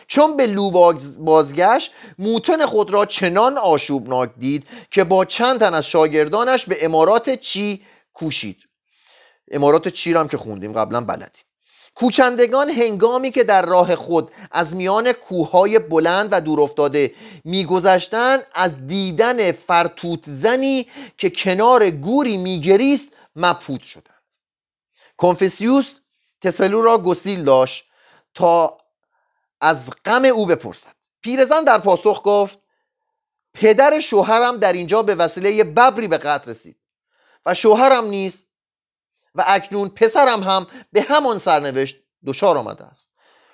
چون 0.06 0.36
به 0.36 0.46
لو 0.46 0.70
بازگشت 1.18 1.92
موتن 2.18 2.66
خود 2.66 2.90
را 2.90 3.06
چنان 3.06 3.58
آشوبناک 3.58 4.30
دید 4.38 4.66
که 4.90 5.04
با 5.04 5.24
چند 5.24 5.60
تن 5.60 5.74
از 5.74 5.86
شاگردانش 5.86 6.66
به 6.66 6.84
امارات 6.84 7.30
چی 7.30 7.82
کوشید. 8.14 8.56
امارات 9.50 9.88
چی 9.88 10.12
هم 10.12 10.28
که 10.28 10.36
خوندیم 10.36 10.72
قبلا 10.72 11.00
بلدیم. 11.00 11.47
کوچندگان 11.98 12.70
هنگامی 12.70 13.30
که 13.30 13.44
در 13.44 13.62
راه 13.62 13.96
خود 13.96 14.32
از 14.50 14.74
میان 14.74 15.12
کوههای 15.12 15.78
بلند 15.78 16.28
و 16.32 16.40
دورافتاده 16.40 17.14
میگذشتند 17.44 18.46
از 18.52 18.86
دیدن 18.86 19.52
فرتوت 19.52 20.20
زنی 20.26 20.88
که 21.16 21.30
کنار 21.30 21.90
گوری 21.90 22.36
میگریست 22.36 23.08
مبهوت 23.36 23.82
شدند. 23.82 24.22
کنفسیوس 25.16 25.98
تسلو 26.42 26.82
را 26.82 26.98
گسیل 26.98 27.44
داشت 27.44 27.84
تا 28.34 28.78
از 29.60 29.90
غم 30.04 30.24
او 30.24 30.46
بپرسد. 30.46 30.94
پیرزن 31.20 31.64
در 31.64 31.78
پاسخ 31.78 32.22
گفت 32.24 32.58
پدر 33.54 34.00
شوهرم 34.00 34.56
در 34.56 34.72
اینجا 34.72 35.02
به 35.02 35.14
وسیله 35.14 35.64
ببری 35.64 36.08
به 36.08 36.18
قتل 36.18 36.50
رسید. 36.50 36.76
و 37.46 37.54
شوهرم 37.54 38.04
نیست 38.04 38.47
و 39.38 39.44
اکنون 39.46 39.88
پسرم 39.88 40.42
هم 40.42 40.66
به 40.92 41.02
همان 41.02 41.38
سرنوشت 41.38 42.00
دچار 42.26 42.58
آمده 42.58 42.84
است. 42.84 43.10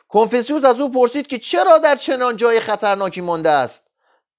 کنفسیوس 0.09 0.65
از 0.65 0.81
او 0.81 0.93
پرسید 0.93 1.27
که 1.27 1.39
چرا 1.39 1.79
در 1.79 1.97
چنان 1.97 2.37
جای 2.37 2.61
خطرناکی 2.61 3.21
مانده 3.21 3.51
است؟ 3.51 3.83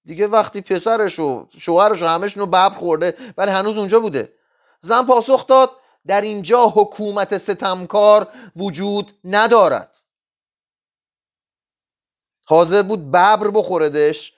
دیگه 0.06 0.28
وقتی 0.28 0.62
پسرش 0.62 1.20
و 1.20 1.48
شوهرش 1.58 2.02
و 2.02 2.06
همشون 2.06 2.42
رو 2.42 2.48
ببر 2.48 2.70
خورده 2.70 3.18
ولی 3.38 3.52
هنوز 3.52 3.78
اونجا 3.78 4.00
بوده. 4.00 4.34
زن 4.82 5.06
پاسخ 5.06 5.48
داد 5.48 5.72
در 6.08 6.22
اینجا 6.22 6.66
حکومت 6.68 7.38
ستمکار 7.38 8.28
وجود 8.56 9.12
ندارد. 9.24 9.96
حاضر 12.46 12.82
بود 12.82 13.08
ببر 13.08 13.52
بخوردش 13.52 14.34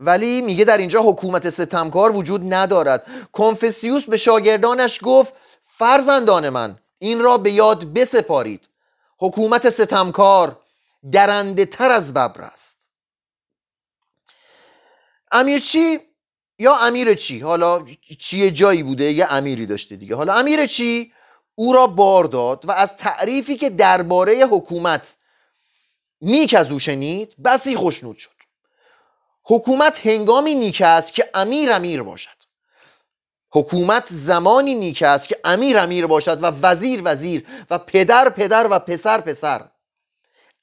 ولی 0.00 0.40
میگه 0.40 0.64
در 0.64 0.78
اینجا 0.78 1.02
حکومت 1.02 1.50
ستمکار 1.50 2.16
وجود 2.16 2.54
ندارد. 2.54 3.06
کنفسیوس 3.32 4.04
به 4.04 4.16
شاگردانش 4.16 5.00
گفت 5.02 5.32
فرزندان 5.78 6.48
من 6.48 6.78
این 6.98 7.20
را 7.20 7.38
به 7.38 7.52
یاد 7.52 7.92
بسپارید. 7.92 8.68
حکومت 9.18 9.70
ستمکار 9.70 10.60
درنده 11.12 11.66
تر 11.66 11.90
از 11.90 12.10
ببر 12.12 12.40
است. 12.40 12.76
امیر 15.32 15.60
چی؟ 15.60 16.00
یا 16.58 16.76
امیر 16.76 17.14
چی؟ 17.14 17.38
حالا 17.38 17.86
چیه 18.18 18.50
جایی 18.50 18.82
بوده؟ 18.82 19.04
یه 19.04 19.26
امیری 19.30 19.66
داشته 19.66 19.96
دیگه. 19.96 20.16
حالا 20.16 20.34
امیر 20.34 20.66
چی؟ 20.66 21.12
او 21.54 21.72
را 21.72 21.86
بار 21.86 22.24
داد 22.24 22.64
و 22.64 22.70
از 22.72 22.96
تعریفی 22.96 23.56
که 23.56 23.70
درباره 23.70 24.46
حکومت 24.50 25.16
نیک 26.20 26.54
از 26.54 26.70
او 26.70 26.78
شنید 26.78 27.42
بسی 27.42 27.76
خوشنود 27.76 28.16
شد. 28.16 28.30
حکومت 29.42 30.06
هنگامی 30.06 30.54
نیک 30.54 30.80
است 30.80 31.14
که 31.14 31.30
امیر 31.34 31.72
امیر 31.72 32.02
باشد. 32.02 32.37
حکومت 33.52 34.04
زمانی 34.10 34.74
نیک 34.74 35.02
است 35.02 35.28
که 35.28 35.36
امیر 35.44 35.78
امیر 35.78 36.06
باشد 36.06 36.42
و 36.42 36.46
وزیر 36.46 37.02
وزیر 37.04 37.46
و 37.70 37.78
پدر 37.78 38.28
پدر 38.28 38.66
و 38.70 38.78
پسر 38.78 39.20
پسر. 39.20 39.68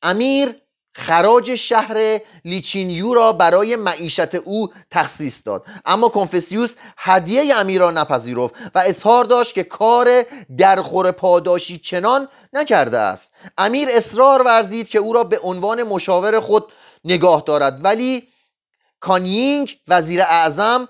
امیر 0.01 0.55
خراج 0.97 1.55
شهر 1.55 2.19
لیچینیو 2.45 3.13
را 3.13 3.33
برای 3.33 3.75
معیشت 3.75 4.35
او 4.35 4.73
تخصیص 4.91 5.41
داد. 5.45 5.65
اما 5.85 6.09
کنفسیوس 6.09 6.73
هدیه 6.97 7.55
امیر 7.55 7.81
را 7.81 7.91
نپذیرفت 7.91 8.53
و 8.75 8.83
اظهار 8.85 9.25
داشت 9.25 9.53
که 9.53 9.63
کار 9.63 10.25
درخور 10.57 11.11
پاداشی 11.11 11.77
چنان 11.77 12.27
نکرده 12.53 12.97
است. 12.97 13.31
امیر 13.57 13.89
اصرار 13.91 14.41
ورزید 14.41 14.89
که 14.89 14.99
او 14.99 15.13
را 15.13 15.23
به 15.23 15.39
عنوان 15.39 15.83
مشاور 15.83 16.39
خود 16.39 16.65
نگاه 17.05 17.43
دارد. 17.47 17.79
ولی 17.83 18.23
کانینگ 18.99 19.77
وزیر 19.87 20.21
اعظم 20.21 20.87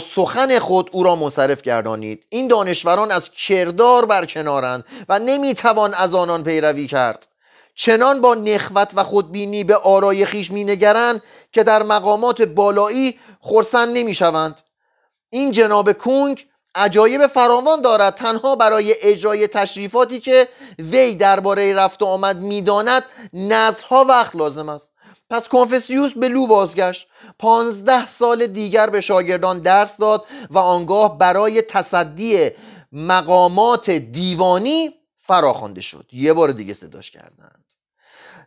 سخن 0.00 0.58
خود 0.58 0.90
او 0.92 1.02
را 1.02 1.16
منصرف 1.16 1.62
گردانید. 1.62 2.26
این 2.28 2.48
دانشوران 2.48 3.10
از 3.10 3.30
کردار 3.30 4.06
برکنارند 4.06 4.84
و 5.08 5.18
نمی‌توان 5.18 5.94
از 5.94 6.14
آنان 6.14 6.44
پیروی 6.44 6.86
کرد. 6.86 7.28
چنان 7.74 8.20
با 8.20 8.34
نخوت 8.34 8.90
و 8.94 9.04
خودبینی 9.04 9.64
به 9.64 9.76
آرای 9.76 10.26
خیش 10.26 10.50
مینگرند 10.50 11.22
که 11.52 11.62
در 11.62 11.82
مقامات 11.82 12.42
بالایی 12.42 13.20
خرسند 13.40 13.96
نمی‌شوند. 13.96 14.60
این 15.30 15.52
جناب 15.52 15.92
کونگ 15.92 16.46
عجایب 16.74 17.26
فراوان 17.26 17.82
دارد 17.82 18.14
تنها 18.14 18.56
برای 18.56 18.94
اجرای 19.02 19.48
تشریفاتی 19.48 20.20
که 20.20 20.48
وی 20.78 21.14
درباره 21.14 21.74
رفت 21.74 22.02
و 22.02 22.06
آمد 22.06 22.36
می‌داند 22.36 23.04
نزدها 23.32 24.04
وقت 24.04 24.36
لازم 24.36 24.68
است. 24.68 24.91
پس 25.32 25.48
کنفسیوس 25.48 26.12
به 26.12 26.28
لو 26.28 26.46
بازگشت. 26.46 27.08
پانزده 27.38 28.08
سال 28.08 28.46
دیگر 28.46 28.90
به 28.90 29.00
شاگردان 29.00 29.60
درس 29.60 29.96
داد 29.96 30.24
و 30.50 30.58
آنگاه 30.58 31.18
برای 31.18 31.62
تصدی 31.62 32.50
مقامات 32.92 33.90
دیوانی 33.90 34.94
فراخوانده 35.22 35.80
شد. 35.80 36.06
یه 36.12 36.32
بار 36.32 36.52
دیگه 36.52 36.74
صداش 36.74 37.10
کردند. 37.10 37.64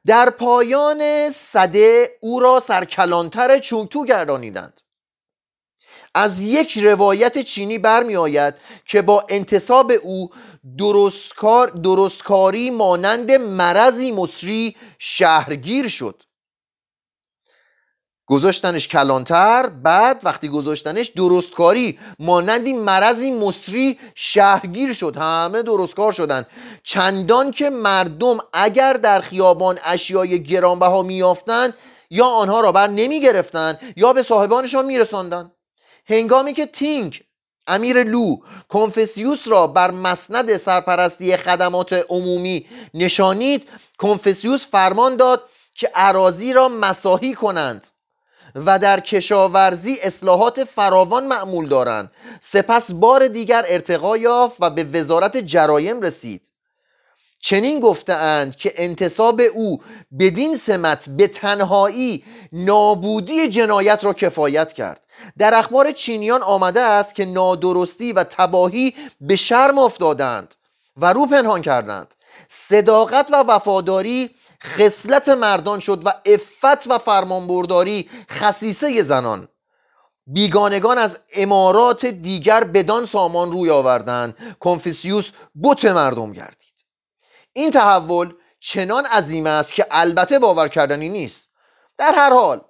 در 0.05 0.29
پایان 0.29 1.31
صده 1.31 2.17
او 2.21 2.39
را 2.39 2.63
سرکلانتر 2.67 3.59
چونتو 3.59 4.05
گردانیدند. 4.05 4.81
از 6.15 6.41
یک 6.41 6.77
روایت 6.77 7.41
چینی 7.41 7.79
برمی 7.79 8.15
آید 8.15 8.53
که 8.85 9.01
با 9.01 9.25
انتصاب 9.29 9.91
او 10.03 10.29
درستکار 10.77 11.67
درستکاری 11.67 12.69
مانند 12.69 13.31
مرضی 13.31 14.11
مصری 14.11 14.75
شهرگیر 14.99 15.87
شد. 15.87 16.23
گذاشتنش 18.27 18.87
کلانتر 18.87 19.67
بعد 19.67 20.21
وقتی 20.23 20.49
گذاشتنش 20.49 21.07
درستکاری. 21.07 21.99
مانند 22.19 22.65
این 22.65 22.79
مرضی 22.79 23.31
مصری 23.31 23.99
شهرگیر 24.15 24.93
شد 24.93 25.17
همه 25.17 25.63
درستکار 25.63 26.11
شدن. 26.11 26.45
چندان 26.83 27.51
که 27.51 27.69
مردم 27.69 28.37
اگر 28.53 28.93
در 28.93 29.21
خیابان 29.21 29.79
اشیای 29.83 30.43
گرانبها 30.43 31.01
میافتند 31.01 31.73
یا 32.09 32.25
آنها 32.25 32.61
را 32.61 32.71
بر 32.71 32.87
نمی 32.87 33.21
گرفتن 33.21 33.77
یا 33.95 34.13
به 34.13 34.23
صاحبانشان 34.23 34.85
میرساندند. 34.85 35.51
هنگامی 36.09 36.53
که 36.53 36.65
تینگ 36.65 37.21
امیر 37.67 38.03
لو 38.03 38.37
کنفسیوس 38.69 39.47
را 39.47 39.67
بر 39.67 39.91
مسند 39.91 40.57
سرپرستی 40.57 41.37
خدمات 41.37 41.93
عمومی 42.09 42.67
نشانید 42.93 43.69
کنفسیوس 43.97 44.67
فرمان 44.67 45.15
داد 45.15 45.49
که 45.75 45.91
عراضی 45.95 46.53
را 46.53 46.69
مساحی 46.69 47.33
کنند. 47.33 47.87
و 48.55 48.79
در 48.79 48.99
کشاورزی 48.99 49.97
اصلاحات 50.03 50.63
فراوان 50.63 51.27
معمول 51.27 51.67
دارند. 51.67 52.11
سپس 52.41 52.91
بار 52.91 53.27
دیگر 53.27 53.65
ارتقا 53.67 54.17
یافت 54.17 54.57
و 54.59 54.69
به 54.69 54.83
وزارت 54.83 55.37
جرایم 55.37 56.01
رسید. 56.01 56.41
چنین 57.39 57.79
گفتهاند 57.79 58.55
که 58.55 58.73
انتصاب 58.75 59.41
او 59.53 59.81
بدین 60.19 60.57
سمت 60.57 61.09
به 61.09 61.27
تنهایی 61.27 62.23
نابودی 62.51 63.49
جنایت 63.49 64.03
را 64.03 64.13
کفایت 64.13 64.73
کرد. 64.73 65.01
در 65.37 65.53
اخبار 65.53 65.91
چینیان 65.91 66.43
آمده 66.43 66.81
است 66.81 67.15
که 67.15 67.25
نادرستی 67.25 68.13
و 68.13 68.23
تباهی 68.23 68.95
به 69.21 69.35
شرم 69.35 69.77
افتادند 69.77 70.55
و 70.97 71.13
رو 71.13 71.25
پنهان 71.25 71.61
کردند. 71.61 72.07
صداقت 72.49 73.27
و 73.31 73.35
وفاداری 73.35 74.34
خصلت 74.63 75.29
مردان 75.29 75.79
شد 75.79 76.01
و 76.05 76.13
افت 76.25 76.87
و 76.87 76.97
فرمانبرداری 76.97 78.09
خصیصه 78.31 79.03
زنان. 79.03 79.47
بیگانگان 80.27 80.97
از 80.97 81.19
امارات 81.33 82.05
دیگر 82.05 82.63
بدان 82.63 83.05
سامان 83.05 83.51
روی 83.51 83.69
آوردند. 83.69 84.55
کنفیسیوس 84.59 85.31
بت 85.63 85.85
مردم 85.85 86.31
گردید. 86.31 86.73
این 87.53 87.71
تحول 87.71 88.33
چنان 88.59 89.05
عظیم 89.05 89.47
است 89.47 89.73
که 89.73 89.87
البته 89.91 90.39
باور 90.39 90.67
کردنی 90.67 91.09
نیست. 91.09 91.49
در 91.97 92.13
هر 92.15 92.29
حال 92.29 92.61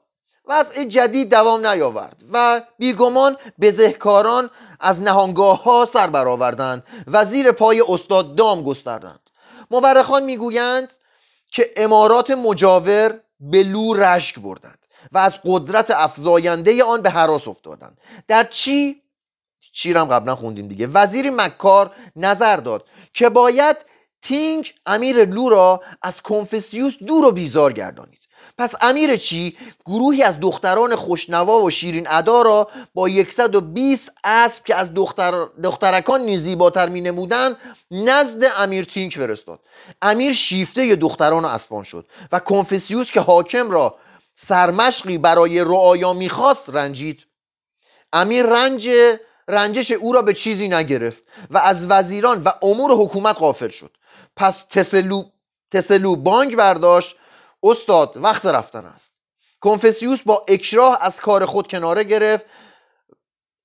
وضع 0.47 0.83
جدید 0.83 1.29
دوام 1.29 1.67
نیاورد 1.67 2.23
و 2.33 2.61
بیگمان 2.77 3.37
بزهکاران 3.61 4.49
از 4.79 4.99
نهانگاه 4.99 5.63
ها 5.63 5.89
سر 5.93 6.07
برآوردند. 6.07 6.83
و 7.07 7.25
زیر 7.25 7.51
پای 7.51 7.83
استاد 7.89 8.35
دام 8.35 8.63
گستردند. 8.63 9.29
مورخان 9.71 10.23
می‌گویند 10.23 10.89
که 11.55 11.71
امارات 11.75 12.31
مجاور 12.31 13.19
به 13.39 13.63
لو 13.63 13.93
رشک 13.93 14.39
بردند 14.39 14.77
و 15.11 15.17
از 15.17 15.33
قدرت 15.45 15.91
افزاینده 15.91 16.83
آن 16.83 17.01
به 17.01 17.09
حراس 17.09 17.47
افتادند. 17.47 17.97
در 18.27 18.43
چی؟ 18.43 19.01
چیرم 19.73 20.05
قبلا 20.05 20.35
خوندیم 20.35 20.67
دیگه. 20.67 20.87
وزیر 20.87 21.29
مکار 21.29 21.91
نظر 22.15 22.55
داد 22.55 22.85
که 23.13 23.29
باید 23.29 23.77
تینگ 24.21 24.73
امیر 24.85 25.25
لو 25.25 25.49
را 25.49 25.83
از 26.01 26.21
کنفسیوس 26.21 26.93
دور 27.07 27.25
و 27.25 27.31
بیزار 27.31 27.73
گردانید. 27.73 28.19
پس 28.57 28.73
امیر 28.81 29.17
چی؟ 29.17 29.57
گروهی 29.85 30.23
از 30.23 30.39
دختران 30.39 30.95
خوشنوا 30.95 31.61
و 31.61 31.69
شیرین 31.69 32.07
ادا 32.09 32.41
را 32.41 32.69
با 32.93 33.09
120 33.31 34.11
اسب 34.23 34.63
که 34.63 34.75
از 34.75 34.93
دختر... 34.93 35.45
دخترکان 35.63 36.21
نیز 36.21 36.43
زیباتر 36.43 36.89
می 36.89 37.01
نمودند 37.01 37.57
نزد 37.91 38.51
امیر 38.57 38.85
تینگ 38.85 39.11
فرستاد. 39.11 39.59
امیر 40.01 40.33
شیفته 40.33 40.95
دختران 40.95 41.45
و 41.45 41.47
اسبان 41.47 41.83
شد 41.83 42.07
و 42.31 42.39
کنفسیوس 42.39 43.11
که 43.11 43.19
حاکم 43.19 43.71
را 43.71 43.97
سرمشقی 44.35 45.17
برای 45.17 45.61
رعایا 45.61 46.13
می‌خواست 46.13 46.63
رنجید. 46.67 47.25
امیر 48.13 48.45
رنج 48.45 48.89
رنجش 49.47 49.91
او 49.91 50.13
را 50.13 50.21
به 50.21 50.33
چیزی 50.33 50.67
نگرفت 50.67 51.23
و 51.49 51.57
از 51.57 51.85
وزیران 51.89 52.43
و 52.43 52.51
امور 52.61 52.91
حکومت 52.91 53.35
غافل 53.39 53.69
شد. 53.69 53.97
پس 54.35 54.63
تسلو, 54.69 55.23
تسلو 55.71 56.15
بانک 56.15 56.55
برداشت 56.55 57.15
استاد 57.65 58.11
وقت 58.15 58.45
رفتن 58.45 58.85
است. 58.85 59.11
کنفسیوس 59.61 60.19
با 60.25 60.45
اکراه 60.47 60.97
از 61.01 61.15
کار 61.15 61.45
خود 61.45 61.67
کناره 61.67 62.03
گرفت 62.03 62.45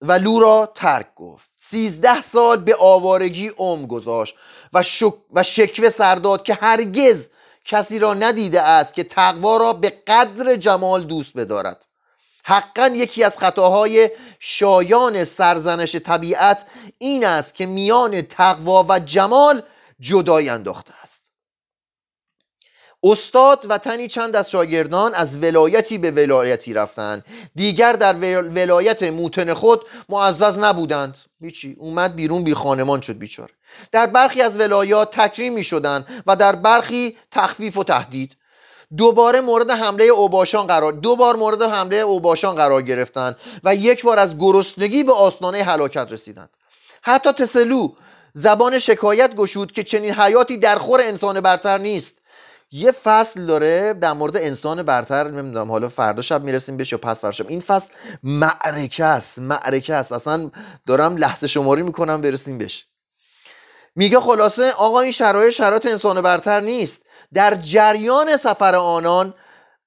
و 0.01 0.13
لو 0.13 0.41
را 0.41 0.73
ترک 0.75 1.15
گفت. 1.15 1.51
سیزده 1.71 2.23
سال 2.23 2.57
به 2.57 2.77
آوارگی 2.77 3.49
عمر 3.49 3.87
گذاشت 3.87 4.35
و, 4.73 4.83
شک 4.83 5.15
و 5.33 5.43
شکوه 5.43 5.91
سرداد 5.91 6.43
که 6.43 6.55
هرگز 6.55 7.27
کسی 7.65 7.99
را 7.99 8.15
ندیده 8.15 8.63
است 8.63 8.95
که 8.95 9.05
تقوا 9.05 9.57
را 9.57 9.73
به 9.73 9.91
قدر 10.07 10.57
جمال 10.57 11.05
دوست 11.05 11.37
بدارد. 11.37 11.85
حقا 12.45 12.87
یکی 12.87 13.25
از 13.25 13.39
خطاهای 13.39 14.11
شایان 14.39 15.25
سرزنش 15.25 15.97
طبیعت 15.97 16.67
این 16.99 17.25
است 17.25 17.55
که 17.55 17.67
میان 17.67 18.23
تقوا 18.23 18.87
و 18.89 18.99
جمال 18.99 19.63
جدایی 20.01 20.49
انداخته 20.49 20.93
استاد 23.03 23.67
و 23.69 23.79
تنی 23.79 24.09
چند 24.09 24.37
از 24.37 24.51
شاگردان 24.51 25.15
از 25.15 25.37
ولایتی 25.37 25.99
به 25.99 26.11
ولایتی 26.11 26.75
رفتند 26.75 27.25
دیگر 27.55 27.93
در 27.93 28.15
ولایت 28.43 29.03
موتن 29.03 29.55
خود 29.55 29.81
معزز 30.09 30.59
نبودند. 30.59 31.19
بیچی 31.41 31.77
اومد 31.79 32.15
بیرون 32.15 32.45
بی 32.45 32.55
خانمان 32.55 33.01
شد 33.01 33.19
بیچاره. 33.19 33.53
در 33.93 34.07
برخی 34.07 34.43
از 34.43 34.61
ولایات 34.61 35.11
تکریم 35.17 35.53
می 35.53 35.65
شدند 35.65 36.25
و 36.27 36.37
در 36.37 36.57
برخی 36.57 37.17
تخفیف 37.31 37.77
و 37.77 37.85
تهدید. 37.85 38.37
دوباره 38.97 39.41
مورد 39.41 39.71
حمله 39.71 40.05
اوباشان 40.05 40.67
قرار 40.67 40.93
دو 40.93 41.17
بار 41.17 41.37
مورد 41.37 41.63
حمله 41.63 41.97
اوباشان 41.97 42.55
قرار 42.55 42.83
گرفتند 42.83 43.37
و 43.65 43.75
یک 43.75 44.03
بار 44.03 44.19
از 44.19 44.39
گرسنگی 44.39 45.05
به 45.05 45.13
آستانه 45.13 45.63
هلاکت 45.63 46.07
رسیدند. 46.11 46.51
حتی 47.03 47.33
تسلو 47.33 47.89
زبان 48.35 48.79
شکایت 48.79 49.35
گشود 49.35 49.73
که 49.73 49.85
چنین 49.85 50.15
حیاتی 50.15 50.57
در 50.57 50.79
خور 50.79 51.01
انسان 51.01 51.41
برتر 51.41 51.79
نیست. 51.79 52.20
یه 52.73 52.93
فصل 52.93 53.47
داره 53.47 53.93
در 53.95 54.13
مورد 54.13 54.37
انسان 54.37 54.83
برتر 54.83 55.31
نمی‌دونم 55.31 55.71
حالا 55.71 55.89
فردا 55.89 56.23
شب 56.23 56.43
می‌رسیم 56.43 56.77
بهش 56.77 56.93
یا 56.93 56.99
پس 56.99 57.21
فردا 57.25 57.45
این 57.49 57.61
فصل 57.61 57.89
معرکه 58.23 59.05
است 59.05 59.39
معرکه 59.39 59.95
است. 59.95 60.13
اصلا 60.13 60.51
دارم 60.87 61.17
لحظه 61.17 61.47
شماری 61.47 61.83
می‌کنم 61.83 62.21
برسیم 62.21 62.59
بهش. 62.59 62.87
میگه 63.97 64.21
خلاصه 64.21 64.71
آقا 64.71 65.01
این 65.01 65.13
شرایط 65.13 65.55
شرایط 65.55 65.87
انسان 65.87 66.21
برتر 66.23 66.61
نیست. 66.61 67.03
در 67.35 67.55
جریان 67.55 68.37
سفر 68.37 68.75
آنان 68.75 69.35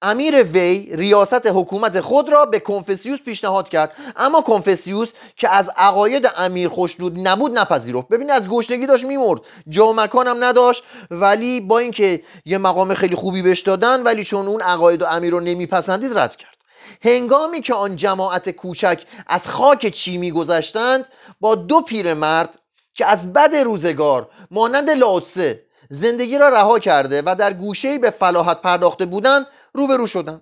امیر 0.03 0.43
وی 0.43 0.95
ریاست 0.95 1.47
حکومت 1.47 2.01
خود 2.01 2.29
را 2.29 2.45
به 2.45 2.59
کنفسیوس 2.59 3.19
پیشنهاد 3.19 3.69
کرد. 3.69 3.91
اما 4.15 4.41
کنفسیوس 4.41 5.09
که 5.35 5.55
از 5.55 5.69
عقاید 5.77 6.29
امیر 6.37 6.69
خوشنود 6.69 7.27
نبود 7.27 7.59
نپذیرفت. 7.59 8.07
ببینید 8.07 8.31
از 8.31 8.47
گشنگی 8.47 8.85
داشت 8.85 9.05
میمرد. 9.05 9.41
جا 9.69 9.93
مکانم 9.93 10.43
نداشت. 10.43 10.83
ولی 11.11 11.61
با 11.61 11.79
اینکه 11.79 12.23
یه 12.45 12.57
مقام 12.57 12.93
خیلی 12.93 13.15
خوبی 13.15 13.41
بهش 13.41 13.61
دادن 13.61 14.03
ولی 14.03 14.23
چون 14.23 14.47
اون 14.47 14.61
عقاید 14.61 15.01
و 15.01 15.05
امیر 15.05 15.31
رو 15.31 15.39
نمیپسندید 15.39 16.17
رد 16.17 16.35
کرد. 16.35 16.53
هنگامی 17.01 17.61
که 17.61 17.73
آن 17.73 17.95
جماعت 17.95 18.49
کوچک 18.49 19.03
از 19.27 19.47
خاک 19.47 19.87
چی 19.87 20.17
میگذشتند 20.17 21.05
با 21.39 21.55
دو 21.55 21.81
پیرمرد 21.81 22.49
که 22.95 23.05
از 23.05 23.33
بد 23.33 23.55
روزگار 23.55 24.29
مانند 24.51 24.89
لاوتسه 24.89 25.63
زندگی 25.89 26.37
را 26.37 26.49
رها 26.49 26.79
کرده 26.79 27.21
و 27.25 27.35
در 27.39 27.53
گوشه 27.53 27.97
به 27.97 28.09
فلاحت 28.09 28.61
پرداخته 28.61 29.05
بودند 29.05 29.47
روبرو 29.73 30.07
شدند 30.07 30.41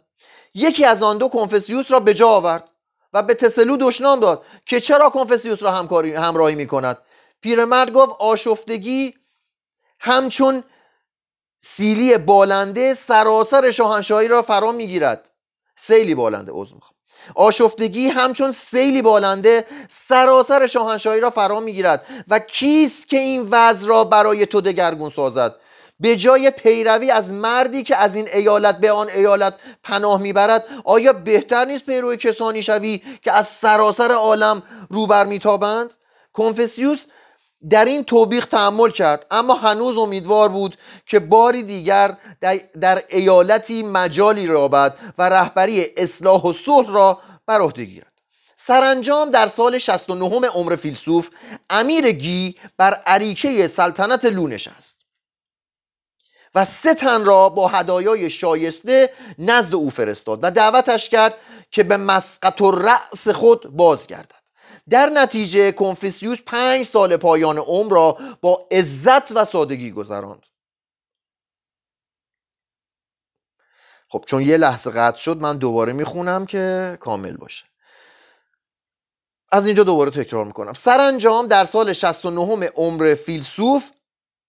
یکی 0.53 0.85
از 0.85 1.03
آن 1.03 1.17
دو 1.17 1.29
کنفسیوس 1.29 1.91
را 1.91 1.99
به 1.99 2.13
جا 2.13 2.27
آورد 2.27 2.69
و 3.13 3.23
به 3.23 3.33
تسلو 3.33 3.77
دشنام 3.77 4.19
داد 4.19 4.45
که 4.65 4.79
چرا 4.79 5.09
کنفسیوس 5.09 5.63
را 5.63 5.71
همکاری 5.71 6.13
همراهی 6.13 6.55
می 6.55 6.67
کند 6.67 6.97
پیرمرد 7.41 7.93
گفت 7.93 8.15
آشفتگی 8.19 9.13
همچون 9.99 10.63
سیلی 11.63 12.17
بالنده 12.17 12.95
سراسر 12.95 13.71
شاهنشاهی 13.71 14.27
را 14.27 14.41
فرا 14.41 14.71
می‌گیرد. 14.71 15.29
سیلی 15.77 16.15
بالنده 16.15 16.51
عذر 16.55 16.75
می‌خوام. 16.75 16.95
آشفتگی 17.35 18.07
همچون 18.07 18.51
سیلی 18.51 19.01
بالنده 19.01 19.67
سراسر 19.89 20.67
شاهنشاهی 20.67 21.19
را 21.19 21.29
فرا 21.29 21.59
می‌گیرد. 21.59 22.05
و 22.27 22.39
کیست 22.39 23.07
که 23.07 23.17
این 23.17 23.47
وضع 23.51 23.85
را 23.85 24.03
برای 24.03 24.45
تو 24.45 24.61
دگرگون 24.61 25.11
سازد؟ 25.15 25.55
به 26.01 26.15
جای 26.15 26.51
پیروی 26.51 27.11
از 27.11 27.29
مردی 27.29 27.83
که 27.83 27.95
از 27.97 28.15
این 28.15 28.27
ایالت 28.33 28.77
به 28.77 28.91
آن 28.91 29.09
ایالت 29.09 29.53
پناه 29.83 30.21
می‌برد 30.21 30.65
آیا 30.85 31.13
بهتر 31.13 31.65
نیست 31.65 31.85
پیروی 31.85 32.17
کسانی 32.17 32.63
شوی 32.63 33.01
که 33.21 33.31
از 33.31 33.47
سراسر 33.47 34.11
عالم 34.11 34.63
روبر 34.89 35.25
میتابند؟ 35.25 35.89
کنفسیوس 36.33 36.99
در 37.69 37.85
این 37.85 38.03
توبیخ 38.03 38.45
تحمل 38.45 38.91
کرد 38.91 39.25
اما 39.31 39.53
هنوز 39.53 39.97
امیدوار 39.97 40.49
بود 40.49 40.77
که 41.05 41.19
باری 41.19 41.63
دیگر 41.63 42.17
در 42.81 43.03
ایالتی 43.09 43.83
مجالی 43.83 44.47
رابد 44.47 44.97
و 45.17 45.29
رهبری 45.29 45.85
اصلاح 45.97 46.41
و 46.41 46.53
صلح 46.53 46.93
را 46.93 47.19
بر 47.47 47.61
عهده 47.61 47.85
گیرد. 47.85 48.11
سرانجام 48.57 49.31
در 49.31 49.47
سال 49.47 49.77
69 49.77 50.47
عمر 50.47 50.75
فیلسوف 50.75 51.29
امیر 51.69 52.11
گی 52.11 52.55
بر 52.77 52.93
عریکه 52.93 53.67
سلطنت 53.67 54.25
لو 54.25 54.47
نشست. 54.47 54.90
و 56.55 56.65
سه 56.65 56.93
تن 56.93 57.25
را 57.25 57.49
با 57.49 57.67
هدایای 57.67 58.29
شایسته 58.29 59.13
نزد 59.39 59.75
او 59.75 59.89
فرستاد 59.89 60.39
و 60.43 60.51
دعوتش 60.51 61.09
کرد 61.09 61.37
که 61.71 61.83
به 61.83 61.97
مسقط 61.97 62.61
و 62.61 62.71
رأس 62.71 63.27
خود 63.27 63.63
بازگردد. 63.69 64.41
در 64.89 65.05
نتیجه 65.05 65.71
کنفیسیوس 65.71 66.37
پنج 66.45 66.85
سال 66.85 67.17
پایان 67.17 67.57
عمر 67.57 67.91
را 67.91 68.17
با 68.41 68.67
عزت 68.71 69.31
و 69.31 69.45
سادگی 69.45 69.91
گذراند. 69.91 70.45
خب 74.07 74.23
چون 74.27 74.41
یه 74.41 74.57
لحظه 74.57 74.91
قطع 74.91 75.17
شد 75.17 75.37
من 75.37 75.57
دوباره 75.57 75.93
می‌خونم 75.93 76.45
که 76.45 76.97
کامل 76.99 77.37
باشه. 77.37 77.65
از 79.51 79.65
اینجا 79.65 79.83
دوباره 79.83 80.11
تکرار 80.11 80.45
می‌کنم. 80.45 80.73
سرانجام 80.73 81.47
در 81.47 81.65
سال 81.65 81.93
69 81.93 82.67
عمر 82.75 83.15
فیلسوف 83.15 83.91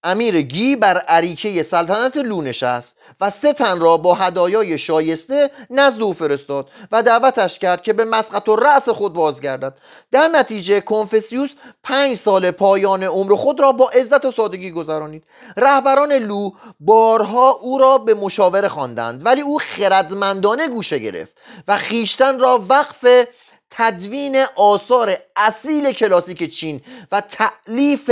امیر 0.05 0.41
گی 0.41 0.77
بر 0.77 0.99
عریکه 0.99 1.63
سلطنت 1.63 2.17
لو 2.17 2.43
نشست 2.43 2.97
و 3.21 3.31
سه 3.31 3.53
تن 3.53 3.81
را 3.81 3.97
با 3.97 4.15
هدایای 4.15 4.79
شایسته 4.79 5.51
نزد 5.71 6.03
او 6.03 6.13
فرستاد 6.13 6.69
و 6.93 7.03
دعوتش 7.03 7.59
کرد 7.59 7.83
که 7.83 7.93
به 7.93 8.05
مسقط 8.05 8.49
و 8.49 8.57
رأس 8.57 8.89
خود 8.89 9.13
بازگردد. 9.13 9.75
در 10.13 10.29
نتیجه 10.29 10.81
کنفسیوس 10.81 11.51
پنج 11.83 12.17
سال 12.17 12.51
پایان 12.51 13.03
عمر 13.03 13.35
خود 13.35 13.61
را 13.61 13.73
با 13.73 13.89
عزت 13.89 14.25
و 14.25 14.31
سادگی 14.31 14.71
گذرانید. 14.71 15.25
رهبران 15.57 16.13
لو 16.13 16.51
بارها 16.81 17.51
او 17.51 17.79
را 17.79 17.99
به 17.99 18.15
مشاوره 18.15 18.69
خواندند 18.69 19.27
ولی 19.27 19.41
او 19.41 19.59
خردمندانه 19.59 20.69
گوشه 20.69 20.99
گرفت 20.99 21.33
و 21.69 21.77
خیشتن 21.77 22.39
را 22.39 22.65
وقف 22.69 23.27
تدوین 23.77 24.45
آثار 24.57 25.17
اصیل 25.37 25.93
کلاسیک 25.93 26.55
چین 26.55 26.81
و 27.13 27.21
تعلیف 27.21 28.11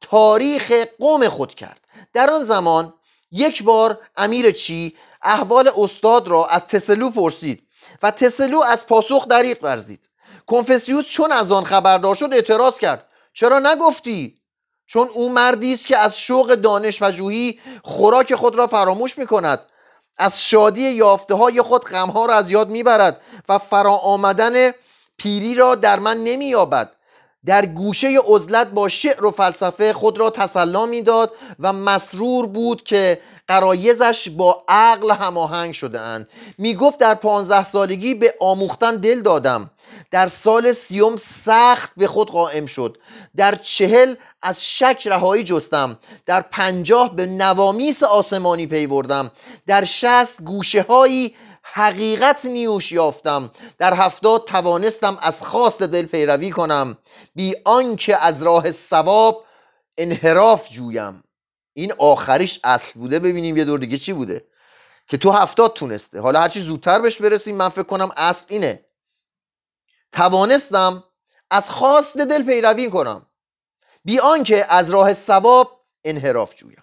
تاریخ 0.00 0.72
قوم 0.98 1.28
خود 1.28 1.54
کرد. 1.54 1.80
در 2.12 2.30
آن 2.30 2.44
زمان 2.44 2.94
یک 3.30 3.62
بار 3.62 3.98
امیر 4.16 4.50
چی 4.50 4.96
احوال 5.22 5.70
استاد 5.76 6.28
را 6.28 6.46
از 6.46 6.66
تسلو 6.66 7.10
پرسید 7.10 7.62
و 8.02 8.10
تسلو 8.10 8.60
از 8.60 8.86
پاسخ 8.86 9.28
دریق 9.28 9.64
ورزید. 9.64 10.00
کنفسیوس 10.46 11.04
چون 11.04 11.32
از 11.32 11.52
آن 11.52 11.64
خبردار 11.64 12.14
شد 12.14 12.28
اعتراض 12.32 12.78
کرد. 12.78 13.06
چرا 13.32 13.58
نگفتی؟ 13.58 14.38
چون 14.86 15.08
او 15.08 15.32
مردی 15.32 15.74
است 15.74 15.86
که 15.86 15.98
از 15.98 16.18
شوق 16.18 16.54
دانش 16.54 17.02
و 17.02 17.10
جویی 17.10 17.60
خوراک 17.82 18.34
خود 18.34 18.54
را 18.54 18.66
فراموش 18.66 19.18
می 19.18 19.26
کند 19.26 19.60
از 20.18 20.42
شادی 20.42 20.90
یافته 20.90 21.34
های 21.34 21.62
خود 21.62 21.84
غمها 21.84 22.26
را 22.26 22.34
از 22.34 22.50
یاد 22.50 22.68
می‌برد 22.68 23.20
و 23.48 23.58
فرا 23.58 23.92
آمدن 23.92 24.72
پیری 25.18 25.54
را 25.54 25.74
در 25.74 25.98
من 25.98 26.24
نمییابد. 26.24 26.92
در 27.46 27.66
گوشه 27.66 28.18
عزلت 28.26 28.70
با 28.70 28.88
شعر 28.88 29.24
و 29.24 29.30
فلسفه 29.30 29.92
خود 29.92 30.18
را 30.18 30.30
تسلا 30.30 30.86
می‌داد 30.86 31.32
و 31.58 31.72
مسرور 31.72 32.46
بود 32.46 32.84
که 32.84 33.20
قرایزش 33.48 34.28
با 34.28 34.64
عقل 34.68 35.10
هماهنگ 35.10 35.74
شده 35.74 36.00
اند 36.00 36.28
می‌گفت 36.58 36.98
در 36.98 37.14
پانزده 37.14 37.64
سالگی 37.64 38.14
به 38.14 38.34
آموختن 38.40 38.96
دل 38.96 39.22
دادم. 39.22 39.70
در 40.10 40.26
سال 40.26 40.72
سیوم 40.72 41.16
سخت 41.44 41.90
به 41.96 42.06
خود 42.06 42.30
قائم 42.30 42.66
شد. 42.66 42.96
در 43.36 43.54
چهل 43.54 44.14
از 44.42 44.64
شک 44.64 45.02
رهایی 45.06 45.44
جستم. 45.44 45.98
در 46.26 46.40
پنجاه 46.40 47.16
به 47.16 47.26
نوامیس 47.26 48.02
آسمانی 48.02 48.66
پیوردم 48.66 49.30
در 49.66 49.84
شست 49.84 50.42
گوشه 50.42 50.82
هایی 50.82 51.34
حقیقت 51.72 52.44
نیوش 52.44 52.92
یافتم. 52.92 53.50
در 53.78 53.94
هفتاد 53.94 54.44
توانستم 54.44 55.18
از 55.22 55.40
خواست 55.40 55.82
دل 55.82 56.06
پیروی 56.06 56.50
کنم. 56.50 56.98
بی 57.34 57.54
آنکه 57.64 58.16
از 58.16 58.42
راه 58.42 58.72
ثواب 58.72 59.44
انحراف 59.98 60.68
جویم. 60.68 61.24
این 61.72 61.92
آخریش 61.98 62.60
اصل 62.64 62.92
بوده. 62.94 63.18
ببینیم 63.18 63.56
یه 63.56 63.64
دور 63.64 63.78
دیگه 63.78 63.98
چی 63.98 64.12
بوده. 64.12 64.44
که 65.08 65.16
تو 65.16 65.30
هفتاد 65.30 65.72
تونسته. 65.72 66.20
حالا 66.20 66.40
هرچی 66.40 66.60
زودتر 66.60 66.98
بهش 66.98 67.22
برسیم 67.22 67.56
من 67.56 67.68
فکر 67.68 67.82
کنم 67.82 68.10
اصل 68.16 68.46
اینه. 68.48 68.86
توانستم 70.12 71.04
از 71.50 71.70
خواست 71.70 72.16
دل 72.16 72.42
پیروی 72.42 72.90
کنم. 72.90 73.26
بی 74.04 74.18
آنکه 74.18 74.66
از 74.68 74.90
راه 74.90 75.14
ثواب 75.14 75.86
انحراف 76.04 76.54
جویم. 76.54 76.82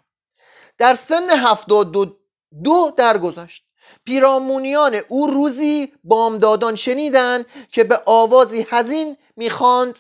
در 0.78 0.96
سن 0.96 1.30
هفتاد 1.30 1.92
دو, 1.92 2.18
دو 2.64 2.94
درگذشت. 2.98 3.63
پیرامونیان 4.06 4.96
او 5.08 5.28
روزی 5.28 5.94
بامدادان 6.04 6.76
شنیدند 6.76 7.46
که 7.72 7.84
به 7.84 8.02
آوازی 8.06 8.68
حزین 8.70 9.18
می‌خواند 9.36 10.00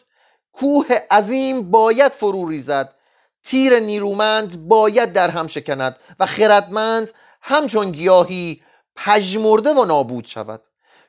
کوه 0.54 0.88
عظیم 1.12 1.72
باید 1.72 2.12
فرو 2.12 2.50
ریزد 2.50 2.96
تیر 3.44 3.80
نیرومند 3.80 4.68
باید 4.68 5.14
در 5.14 5.30
هم 5.30 5.48
شکند 5.48 5.96
و 6.20 6.26
خردمند 6.26 7.10
همچون 7.42 7.92
گیاهی 7.92 8.64
پژمرده 8.96 9.74
و 9.74 9.86
نابود 9.86 10.26
شود. 10.26 10.62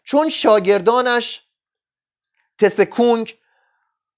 چون 0.04 0.28
شاگردانش 0.28 1.42
تسکونگ 2.58 3.34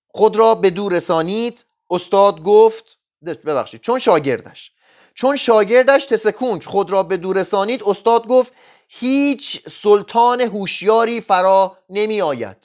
خود 0.08 0.36
را 0.36 0.54
به 0.54 0.70
دور 0.70 0.92
رسانید 0.92 1.66
استاد 1.90 2.42
گفت 2.42 2.98
ببخشید 3.22 3.80
چون 3.80 3.98
شاگردش 3.98 4.72
چون 5.14 5.36
شاگردش 5.36 6.06
تسکونگ 6.06 6.64
خود 6.64 6.90
را 6.90 7.02
به 7.02 7.16
دور 7.16 7.36
رسانید 7.36 7.82
استاد 7.86 8.26
گفت 8.26 8.52
هیچ 8.88 9.68
سلطان 9.68 10.40
هوشیاری 10.40 11.20
فرا 11.20 11.78
نمی 11.90 12.22
آید 12.22 12.56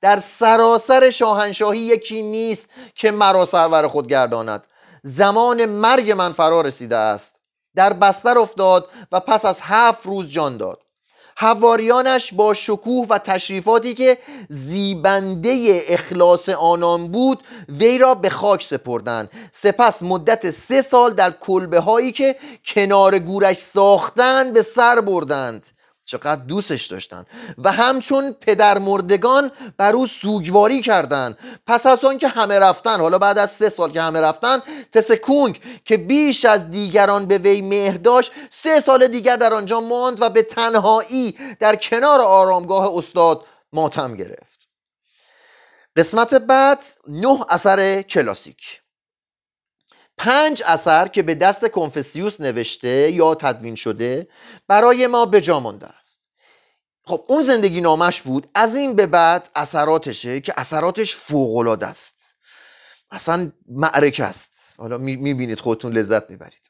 در 0.00 0.18
سراسر 0.18 1.10
شاهنشاهی 1.10 1.80
یکی 1.80 2.22
نیست 2.22 2.66
که 2.94 3.10
مرا 3.10 3.46
سرور 3.46 3.88
خود 3.88 4.08
گرداند. 4.08 4.64
زمان 5.02 5.66
مرگ 5.66 6.10
من 6.10 6.32
فرا 6.32 6.60
رسیده 6.60 6.96
است. 6.96 7.34
در 7.74 7.92
بستر 7.92 8.38
افتاد 8.38 8.88
و 9.12 9.20
پس 9.20 9.44
از 9.44 9.58
هفت 9.60 10.06
روز 10.06 10.26
جان 10.26 10.56
داد. 10.56 10.82
حواریانش 11.40 12.34
با 12.34 12.54
شکوه 12.54 13.06
و 13.08 13.18
تشریفاتی 13.18 13.94
که 13.94 14.18
زیبنده 14.48 15.82
اخلاص 15.88 16.48
آنان 16.48 17.08
بود 17.08 17.38
وی 17.68 17.98
را 17.98 18.14
به 18.14 18.30
خاک 18.30 18.62
سپردند. 18.62 19.30
سپس 19.52 20.02
مدت 20.02 20.50
سه 20.50 20.82
سال 20.82 21.14
در 21.14 21.30
کلبه 21.30 21.80
هایی 21.80 22.12
که 22.12 22.36
کنار 22.66 23.18
گورش 23.18 23.56
ساختند 23.56 24.52
به 24.52 24.62
سر 24.62 25.00
بردند. 25.00 25.66
چقدر 26.10 26.42
دوستش 26.42 26.86
داشتن. 26.86 27.26
و 27.58 27.72
همچون 27.72 28.32
پدر 28.32 28.78
مردگان 28.78 29.52
بر 29.76 29.92
او 29.92 30.06
سوگواری 30.06 30.82
کردند 30.82 31.38
پس 31.66 31.86
از 31.86 32.04
آن 32.04 32.18
که 32.18 32.28
همه 32.28 32.58
رفتن 32.58 33.00
حالا 33.00 33.18
بعد 33.18 33.38
از 33.38 33.50
سه 33.50 33.70
سال 33.70 33.92
که 33.92 34.02
همه 34.02 34.20
رفتن 34.20 34.58
تسکونگ 34.92 35.60
که 35.84 35.96
بیش 35.96 36.44
از 36.44 36.70
دیگران 36.70 37.26
به 37.26 37.38
وی 37.38 37.62
مهر 37.62 37.96
داشت 37.96 38.32
سه 38.50 38.80
سال 38.80 39.06
دیگر 39.06 39.36
در 39.36 39.54
آنجا 39.54 39.80
ماند 39.80 40.22
و 40.22 40.30
به 40.30 40.42
تنهایی 40.42 41.38
در 41.60 41.76
کنار 41.76 42.20
آرامگاه 42.20 42.96
استاد 42.96 43.44
ماتم 43.72 44.16
گرفت. 44.16 44.68
قسمت 45.96 46.34
بعد 46.34 46.78
نه 47.08 47.46
اثر 47.48 48.02
کلاسیک. 48.02 48.80
پنج 50.18 50.62
اثر 50.66 51.08
که 51.08 51.22
به 51.22 51.34
دست 51.34 51.68
کنفسیوس 51.68 52.40
نوشته 52.40 53.10
یا 53.10 53.34
تدوین 53.34 53.74
شده 53.74 54.28
برای 54.68 55.06
ما 55.06 55.26
به 55.26 55.40
جا 55.40 55.60
مانده 55.60 55.88
خب 57.10 57.24
اون 57.28 57.42
زندگی 57.42 57.80
نامش 57.80 58.22
بود. 58.22 58.48
از 58.54 58.76
این 58.76 58.96
به 58.96 59.06
بعد 59.06 59.48
اثراتشه 59.54 60.40
که 60.40 60.54
اثراتش 60.56 61.14
فوقالعاده 61.16 61.86
است. 61.86 62.14
اصلا 63.10 63.52
معرکه 63.68 64.24
است. 64.24 64.48
حالا 64.78 64.98
می‌بینید 64.98 65.60
خودتون 65.60 65.92
لذت 65.92 66.30
می‌برید. 66.30 66.60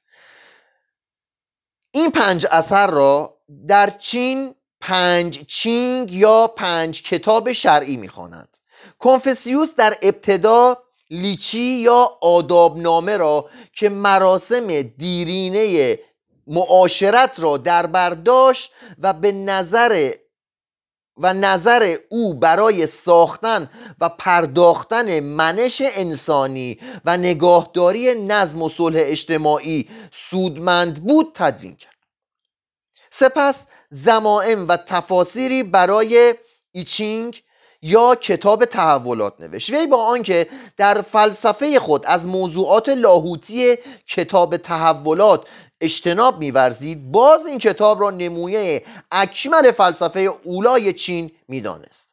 این 1.90 2.10
پنج 2.10 2.46
اثر 2.50 2.90
را 2.90 3.36
در 3.68 3.90
چین 3.90 4.54
پنج 4.80 5.46
چینگ 5.46 6.12
یا 6.12 6.46
پنج 6.46 7.02
کتاب 7.02 7.52
شرعی 7.52 7.96
می‌خوانند. 7.96 8.56
کنفسیوس 8.98 9.74
در 9.74 9.96
ابتدا 10.02 10.78
لیچی 11.10 11.60
یا 11.60 12.10
آدابنامه 12.20 13.16
را 13.16 13.50
که 13.72 13.88
مراسم 13.88 14.82
دیرینه 14.82 15.98
معاشرت 16.46 17.32
را 17.36 17.56
در 17.56 17.86
برداشت 17.86 18.72
و 18.98 19.12
به 19.12 19.32
نظر 19.32 20.12
و 21.20 21.34
نظر 21.34 21.96
او 22.08 22.34
برای 22.34 22.86
ساختن 22.86 23.70
و 24.00 24.08
پرداختن 24.08 25.20
منش 25.20 25.82
انسانی 25.84 26.78
و 27.04 27.16
نگاهداری 27.16 28.14
نظم 28.14 28.62
و 28.62 28.68
صلح 28.68 28.98
اجتماعی 29.00 29.88
سودمند 30.30 31.04
بود 31.04 31.32
تدوین 31.34 31.76
کرد. 31.76 31.94
سپس 33.10 33.54
زمائم 33.90 34.68
و 34.68 34.76
تفاسیری 34.76 35.62
برای 35.62 36.34
ایچینگ 36.72 37.42
یا 37.82 38.14
کتاب 38.14 38.64
تحولات 38.64 39.40
نوشت. 39.40 39.70
وی 39.70 39.86
با 39.86 40.04
آنکه 40.04 40.46
در 40.76 41.02
فلسفه 41.02 41.80
خود 41.80 42.06
از 42.06 42.26
موضوعات 42.26 42.88
لاهوتی 42.88 43.76
کتاب 44.06 44.56
تحولات 44.56 45.46
اجتناب 45.80 46.38
میورزید 46.38 47.12
باز 47.12 47.46
این 47.46 47.58
کتاب 47.58 48.00
را 48.00 48.10
نمونه 48.10 48.82
اکمل 49.10 49.72
فلسفه 49.72 50.20
اولای 50.44 50.92
چین 50.92 51.30
می‌دانست. 51.48 52.08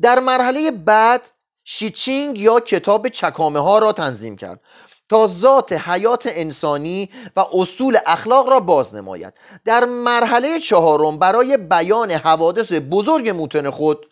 در 0.00 0.20
مرحله 0.20 0.70
بعد 0.70 1.22
شیچینگ 1.64 2.38
یا 2.38 2.60
کتاب 2.60 3.08
چکامه 3.08 3.60
ها 3.60 3.78
را 3.78 3.92
تنظیم 3.92 4.36
کرد 4.36 4.60
تا 5.08 5.26
ذات 5.26 5.72
حیات 5.72 6.28
انسانی 6.32 7.10
و 7.36 7.44
اصول 7.52 7.98
اخلاق 8.06 8.48
را 8.48 8.60
باز 8.60 8.94
نماید. 8.94 9.34
در 9.64 9.84
مرحله 9.84 10.60
چهارم 10.60 11.18
برای 11.18 11.56
بیان 11.56 12.10
حوادث 12.10 12.72
بزرگ 12.90 13.28
موتن 13.28 13.70
خود 13.70 14.06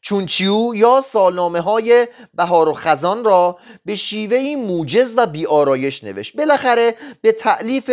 چونچیو 0.00 0.74
یا 0.74 1.04
سالنامه 1.10 1.60
های 1.60 2.08
بهار 2.34 2.68
و 2.68 2.74
خزان 2.74 3.24
را 3.24 3.58
به 3.84 3.96
شیوهی 3.96 4.56
موجز 4.56 5.14
و 5.16 5.26
بیارایش 5.26 6.04
نوشت. 6.04 6.36
بالاخره 6.36 6.94
به 7.22 7.32
تعلیف 7.32 7.90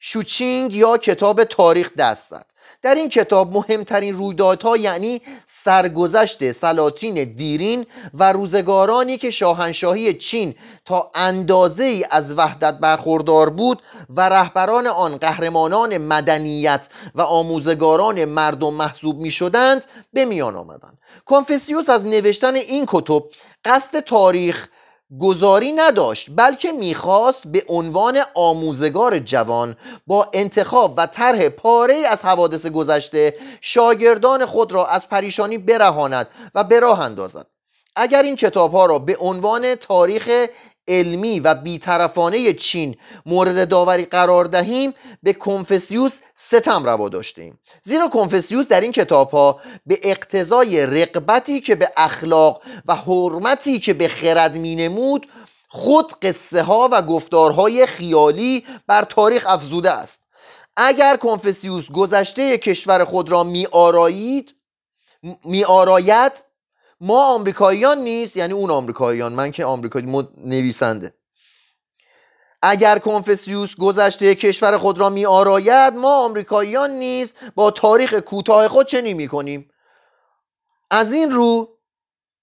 شوچینگ 0.00 0.74
یا 0.74 0.98
کتاب 0.98 1.44
تاریخ 1.44 1.94
دست 1.94 2.30
زد. 2.30 2.46
در 2.82 2.94
این 2.94 3.08
کتاب 3.08 3.52
مهمترین 3.52 4.14
رویدادها 4.14 4.76
یعنی 4.76 5.22
سرگذشت 5.46 6.52
سلاطین 6.52 7.34
دیرین 7.34 7.86
و 8.14 8.32
روزگارانی 8.32 9.18
که 9.18 9.30
شاهنشاهی 9.30 10.14
چین 10.14 10.54
تا 10.84 11.10
اندازه 11.14 11.84
ای 11.84 12.04
از 12.10 12.32
وحدت 12.32 12.78
برخوردار 12.78 13.50
بود 13.50 13.82
و 14.08 14.28
رهبران 14.28 14.86
آن 14.86 15.16
قهرمانان 15.16 15.98
مدنیت 15.98 16.88
و 17.14 17.20
آموزگاران 17.20 18.24
مردم 18.24 18.74
محسوب 18.74 19.18
می 19.18 19.30
شدند 19.30 19.84
به 20.12 20.24
میان 20.24 20.56
آمدند. 20.56 20.98
کنفسیوس 21.24 21.88
از 21.88 22.06
نوشتن 22.06 22.54
این 22.54 22.84
کتب 22.88 23.22
قصد 23.64 24.00
تاریخ 24.00 24.68
گذاری 25.20 25.72
نداشت 25.72 26.30
بلکه 26.36 26.72
می‌خواست 26.72 27.42
به 27.46 27.64
عنوان 27.68 28.22
آموزگار 28.34 29.18
جوان 29.18 29.76
با 30.06 30.30
انتخاب 30.32 30.94
و 30.96 31.06
طرح 31.06 31.48
پاره 31.48 31.94
از 31.94 32.22
حوادث 32.22 32.66
گذشته 32.66 33.34
شاگردان 33.60 34.46
خود 34.46 34.72
را 34.72 34.86
از 34.86 35.08
پریشانی 35.08 35.58
برهاند 35.58 36.28
و 36.54 36.64
به 36.64 36.80
راه 36.80 37.00
اندازد. 37.00 37.46
اگر 37.96 38.22
این 38.22 38.36
کتاب 38.36 38.72
ها 38.72 38.86
را 38.86 38.98
به 38.98 39.16
عنوان 39.16 39.74
تاریخ 39.74 40.46
علمی 40.88 41.40
و 41.40 41.54
بیطرفانه 41.54 42.52
چین 42.52 42.96
مورد 43.26 43.68
داوری 43.68 44.04
قرار 44.04 44.44
دهیم 44.44 44.94
به 45.22 45.32
کنفسیوس 45.32 46.12
ستم 46.34 46.84
روا 46.84 47.08
داشتیم. 47.08 47.58
زیرا 47.84 48.08
کنفسیوس 48.08 48.68
در 48.68 48.80
این 48.80 48.92
کتاب 48.92 49.30
ها 49.30 49.60
به 49.86 49.98
اقتضای 50.02 50.86
رقبتی 50.86 51.60
که 51.60 51.74
به 51.74 51.92
اخلاق 51.96 52.62
و 52.86 52.94
حرمتی 52.94 53.78
که 53.78 53.94
به 53.94 54.08
خرد 54.08 54.54
می 54.54 54.76
نمود 54.76 55.26
خود 55.68 56.18
قصه 56.22 56.62
ها 56.62 56.88
و 56.92 57.02
گفتارهای 57.02 57.86
خیالی 57.86 58.64
بر 58.86 59.04
تاریخ 59.04 59.44
افزوده 59.48 59.90
است. 59.90 60.18
اگر 60.76 61.16
کنفسیوس 61.16 61.84
گذشته 61.90 62.58
کشور 62.58 63.04
خود 63.04 63.30
را 63.30 63.44
می 63.44 63.66
آرایید 63.66 64.54
می 65.44 65.64
آراید 65.64 66.32
ما 67.00 67.34
آمریکاییان 67.34 67.98
نیست 67.98 68.36
یعنی 68.36 68.52
اون 68.52 68.70
آمریکاییان 68.70 69.32
من 69.32 69.50
که 69.52 69.64
آمریکایی 69.64 70.06
نویسنده. 70.36 71.14
اگر 72.62 72.98
کنفسیوس 72.98 73.76
گذشته 73.76 74.34
کشور 74.34 74.78
خود 74.78 74.98
را 74.98 75.10
می 75.10 75.26
آراید 75.26 75.94
ما 75.94 76.24
آمریکاییان 76.24 76.90
نیز 76.90 77.32
با 77.54 77.70
تاریخ 77.70 78.14
کوتاه 78.14 78.68
خود 78.68 78.86
چنین 78.86 79.16
می 79.16 79.28
کنیم؟ 79.28 79.70
از 80.90 81.12
این 81.12 81.32
رو 81.32 81.68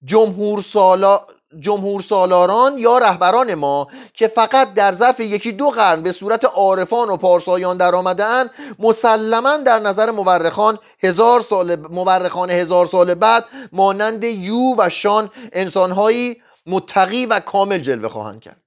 جمهور 0.04 0.62
سالا 0.62 1.26
جمهور 1.60 2.00
سالاران 2.00 2.78
یا 2.78 2.98
رهبران 2.98 3.54
ما 3.54 3.88
که 4.14 4.28
فقط 4.28 4.74
در 4.74 4.92
ظرف 4.92 5.20
یکی 5.20 5.52
دو 5.52 5.70
قرن 5.70 6.02
به 6.02 6.12
صورت 6.12 6.44
عارفان 6.44 7.08
و 7.08 7.16
پارسایان 7.16 7.76
در 7.76 7.94
آمدن 7.94 8.50
مسلما 8.78 9.56
در 9.56 9.78
نظر 9.78 10.10
مورخان 10.10 10.78
هزار 11.02 11.40
سال 11.40 11.76
مورخان 11.76 12.50
هزار 12.50 12.86
سال 12.86 13.14
بعد 13.14 13.44
مانند 13.72 14.24
یو 14.24 14.74
و 14.78 14.88
شان 14.88 15.30
انسانهایی 15.52 16.42
متقی 16.66 17.26
و 17.26 17.40
کامل 17.40 17.78
جلوه 17.78 18.08
خواهند 18.08 18.40
کرد. 18.40 18.62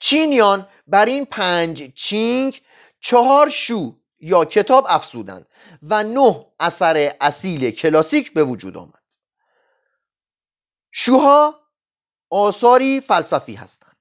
چینیان 0.00 0.68
بر 0.86 1.04
این 1.04 1.24
پنج 1.24 1.92
چینگ 1.94 2.60
چهار 3.00 3.48
شو 3.48 3.92
یا 4.20 4.44
کتاب 4.44 4.86
افزودند 4.88 5.46
و 5.82 6.04
نه 6.04 6.46
اثر 6.60 7.12
اصیل 7.20 7.70
کلاسیک 7.70 8.34
به 8.34 8.44
وجود 8.44 8.76
آمد. 8.76 9.05
شوها 10.98 11.54
آثاری 12.30 13.00
فلسفی 13.00 13.54
هستند 13.54 13.96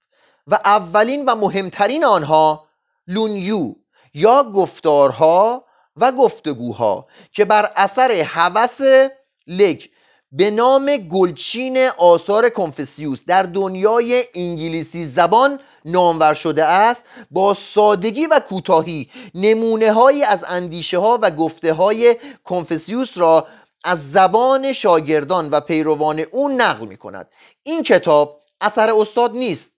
و 0.47 0.59
اولین 0.65 1.25
و 1.25 1.35
مهمترین 1.35 2.05
آنها 2.05 2.67
لونیو 3.07 3.75
یا 4.13 4.43
گفتارها 4.43 5.65
و 5.95 6.11
گفتگوها 6.11 7.07
که 7.31 7.45
بر 7.45 7.71
اثر 7.75 8.11
هوس 8.11 9.09
لک 9.47 9.89
به 10.31 10.51
نام 10.51 10.97
گلچین 10.97 11.77
آثار 11.97 12.49
کنفسیوس 12.49 13.25
در 13.27 13.43
دنیای 13.43 14.23
انگلیسی 14.35 15.05
زبان 15.05 15.59
نامور 15.85 16.33
شده 16.33 16.65
است 16.65 17.03
با 17.31 17.53
سادگی 17.53 18.25
و 18.25 18.39
کوتاهی 18.39 19.09
نمونه 19.33 19.91
هایی 19.91 20.23
از 20.23 20.43
اندیشه 20.47 20.97
ها 20.97 21.19
و 21.21 21.31
گفته 21.31 21.73
های 21.73 22.15
کنفسیوس 22.43 23.17
را 23.17 23.47
از 23.85 24.11
زبان 24.11 24.73
شاگردان 24.73 25.49
و 25.49 25.59
پیروان 25.59 26.19
او 26.19 26.49
نقل 26.49 26.85
می 26.85 26.97
کند 26.97 27.29
این 27.63 27.83
کتاب 27.83 28.41
اثر 28.61 28.93
استاد 28.93 29.31
نیست 29.31 29.71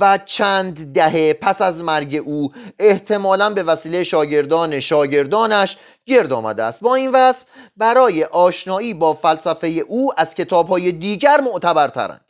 و 0.00 0.18
چند 0.18 0.92
دهه 0.92 1.32
پس 1.32 1.62
از 1.62 1.78
مرگ 1.78 2.22
او 2.24 2.52
احتمالا 2.78 3.50
به 3.50 3.62
وسیله 3.62 4.04
شاگردان 4.04 4.80
شاگردانش 4.80 5.76
گرد 6.06 6.32
آمده 6.32 6.62
است. 6.62 6.80
با 6.80 6.94
این 6.94 7.10
وصف 7.12 7.44
برای 7.76 8.24
آشنایی 8.24 8.94
با 8.94 9.14
فلسفه 9.14 9.66
او 9.66 10.12
از 10.16 10.34
کتابهای 10.34 10.92
دیگر 10.92 11.40
معتبرترند. 11.40 12.24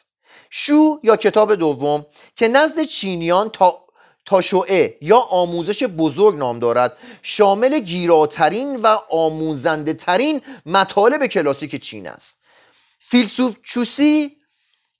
شو 0.50 1.00
یا 1.02 1.16
کتاب 1.16 1.54
دوم 1.54 2.06
که 2.36 2.48
نزد 2.48 2.82
چینیان 2.82 3.50
تا 3.50 3.87
تاشوعه 4.28 4.94
یا 5.00 5.18
آموزش 5.18 5.82
بزرگ 5.82 6.36
نام 6.36 6.58
دارد. 6.58 6.96
شامل 7.22 7.78
گیراترین 7.78 8.76
و 8.76 8.98
آموزنده 9.10 9.94
ترین 9.94 10.40
مطالب 10.66 11.26
کلاسیک 11.26 11.82
چین 11.82 12.06
است. 12.06 12.36
فیلسوف 12.98 13.56
چوسی 13.62 14.38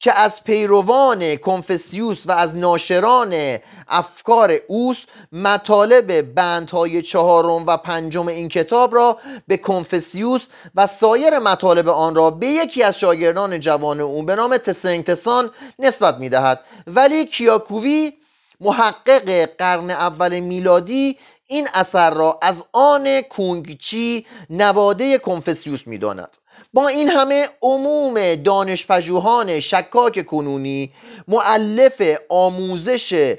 که 0.01 0.13
از 0.21 0.45
پیروان 0.45 1.37
کنفسیوس 1.37 2.27
و 2.27 2.33
از 2.33 2.57
ناشران 2.57 3.59
افکار 3.89 4.57
اوس 4.69 5.05
مطالب 5.33 6.35
بندهای 6.35 7.03
چهارم 7.03 7.67
و 7.67 7.77
پنجم 7.77 8.29
این 8.29 8.49
کتاب 8.49 8.95
را 8.95 9.19
به 9.49 9.57
کنفسیوس 9.57 10.47
و 10.75 10.87
سایر 10.87 11.39
مطالب 11.39 11.89
آن 11.89 12.15
را 12.15 12.31
به 12.31 12.47
یکی 12.47 12.83
از 12.83 12.99
شاگردان 12.99 13.61
جوان 13.61 14.01
او 14.01 14.23
به 14.23 14.35
نام 14.35 14.57
تسنگتسان 14.57 15.51
نسبت 15.79 16.15
می 16.19 16.29
دهد 16.29 16.61
ولی 16.87 17.27
کیاکووی 17.27 18.13
محقق 18.61 19.49
قرن 19.59 19.91
اول 19.91 20.41
میلادی 20.41 21.19
این 21.47 21.69
اثر 21.75 22.11
را 22.11 22.39
از 22.43 22.63
آن 22.73 23.21
کونگچی 23.21 24.27
نواده 24.51 25.19
کنفسیوس 25.19 25.87
می‌داند. 25.87 26.37
با 26.73 26.89
این 26.89 27.09
همه 27.09 27.49
عموم 27.63 28.35
دانشپژوهان 28.35 29.61
شکاک 29.61 30.27
کنونی 30.27 30.93
معلف 31.29 32.03
آموزش 32.29 33.35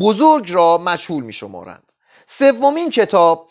بزرگ 0.00 0.52
را 0.52 0.78
مشهول 0.78 1.24
می 1.24 1.32
شمارند 1.32 1.92
سومین 2.26 2.90
کتاب 2.90 3.48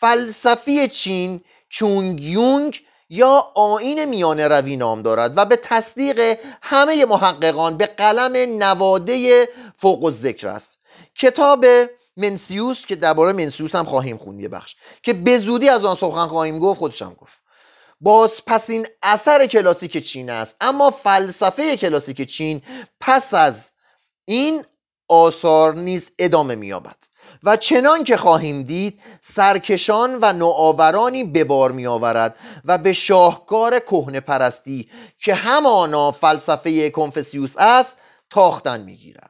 فلسفی 0.00 0.88
چین 0.88 1.40
چونگ 1.68 2.20
یونگ 2.20 2.80
یا 3.08 3.46
آین 3.54 4.04
میانه 4.04 4.48
روی 4.48 4.76
نام 4.76 5.02
دارد 5.02 5.32
و 5.36 5.44
به 5.44 5.56
تصدیق 5.56 6.38
همه 6.62 7.04
محققان 7.04 7.76
به 7.76 7.86
قلم 7.86 8.62
نواده 8.62 9.48
فوق 9.80 10.04
الذکر 10.04 10.48
است. 10.48 10.78
کتاب 11.14 11.66
منسیوس 12.16 12.86
که 12.86 12.96
درباره 12.96 13.32
منسیوس 13.32 13.74
هم 13.74 13.84
خواهیم 13.84 14.16
خوند 14.16 14.40
یه 14.40 14.48
بخش. 14.48 14.76
که 15.02 15.12
به 15.12 15.38
زودی 15.38 15.68
از 15.68 15.84
آن 15.84 15.96
سخن 15.96 16.26
خواهیم 16.26 16.58
گفت 16.58 16.78
خودشم 16.78 17.14
گفت. 17.14 17.38
باز 18.00 18.44
پس 18.46 18.70
این 18.70 18.86
اثر 19.02 19.46
کلاسیک 19.46 19.96
چین 19.96 20.30
است. 20.30 20.56
اما 20.60 20.90
فلسفه 20.90 21.76
کلاسیک 21.76 22.22
چین 22.22 22.62
پس 23.00 23.34
از 23.34 23.54
این 24.24 24.64
آثار 25.08 25.74
نیز 25.74 26.08
ادامه 26.18 26.54
مییابد. 26.54 26.96
و 27.42 27.56
چنان 27.56 28.04
که 28.04 28.16
خواهیم 28.16 28.62
دید 28.62 29.00
سرکشان 29.22 30.18
و 30.22 30.32
نوآورانی 30.32 31.24
به 31.24 31.44
بار 31.44 31.72
می 31.72 31.86
آورد 31.86 32.36
و 32.64 32.78
به 32.78 32.92
شاهکار 32.92 33.78
کهنه 33.78 34.20
پرستی 34.20 34.90
که 35.18 35.34
همانا 35.34 36.12
فلسفه 36.12 36.90
کنفسیوس 36.90 37.54
است 37.58 37.92
تاختن 38.30 38.80
می‌گیرد. 38.80 39.29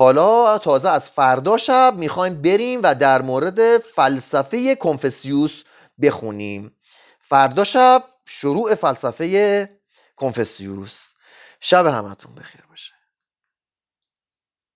حالا 0.00 0.58
تازه 0.58 0.88
از 0.88 1.10
فردا 1.10 1.56
شب 1.56 1.94
می‌خوایم 1.96 2.42
بریم 2.42 2.80
و 2.82 2.94
در 2.94 3.22
مورد 3.22 3.78
فلسفه 3.78 4.74
کنفسیوس 4.74 5.64
بخونیم. 6.02 6.76
فردا 7.20 7.64
شب 7.64 8.04
شروع 8.24 8.74
فلسفه 8.74 9.70
کنفسیوس. 10.16 11.12
شب 11.60 11.86
همتون 11.86 12.34
بخیر 12.34 12.62
باشه. 12.70 12.92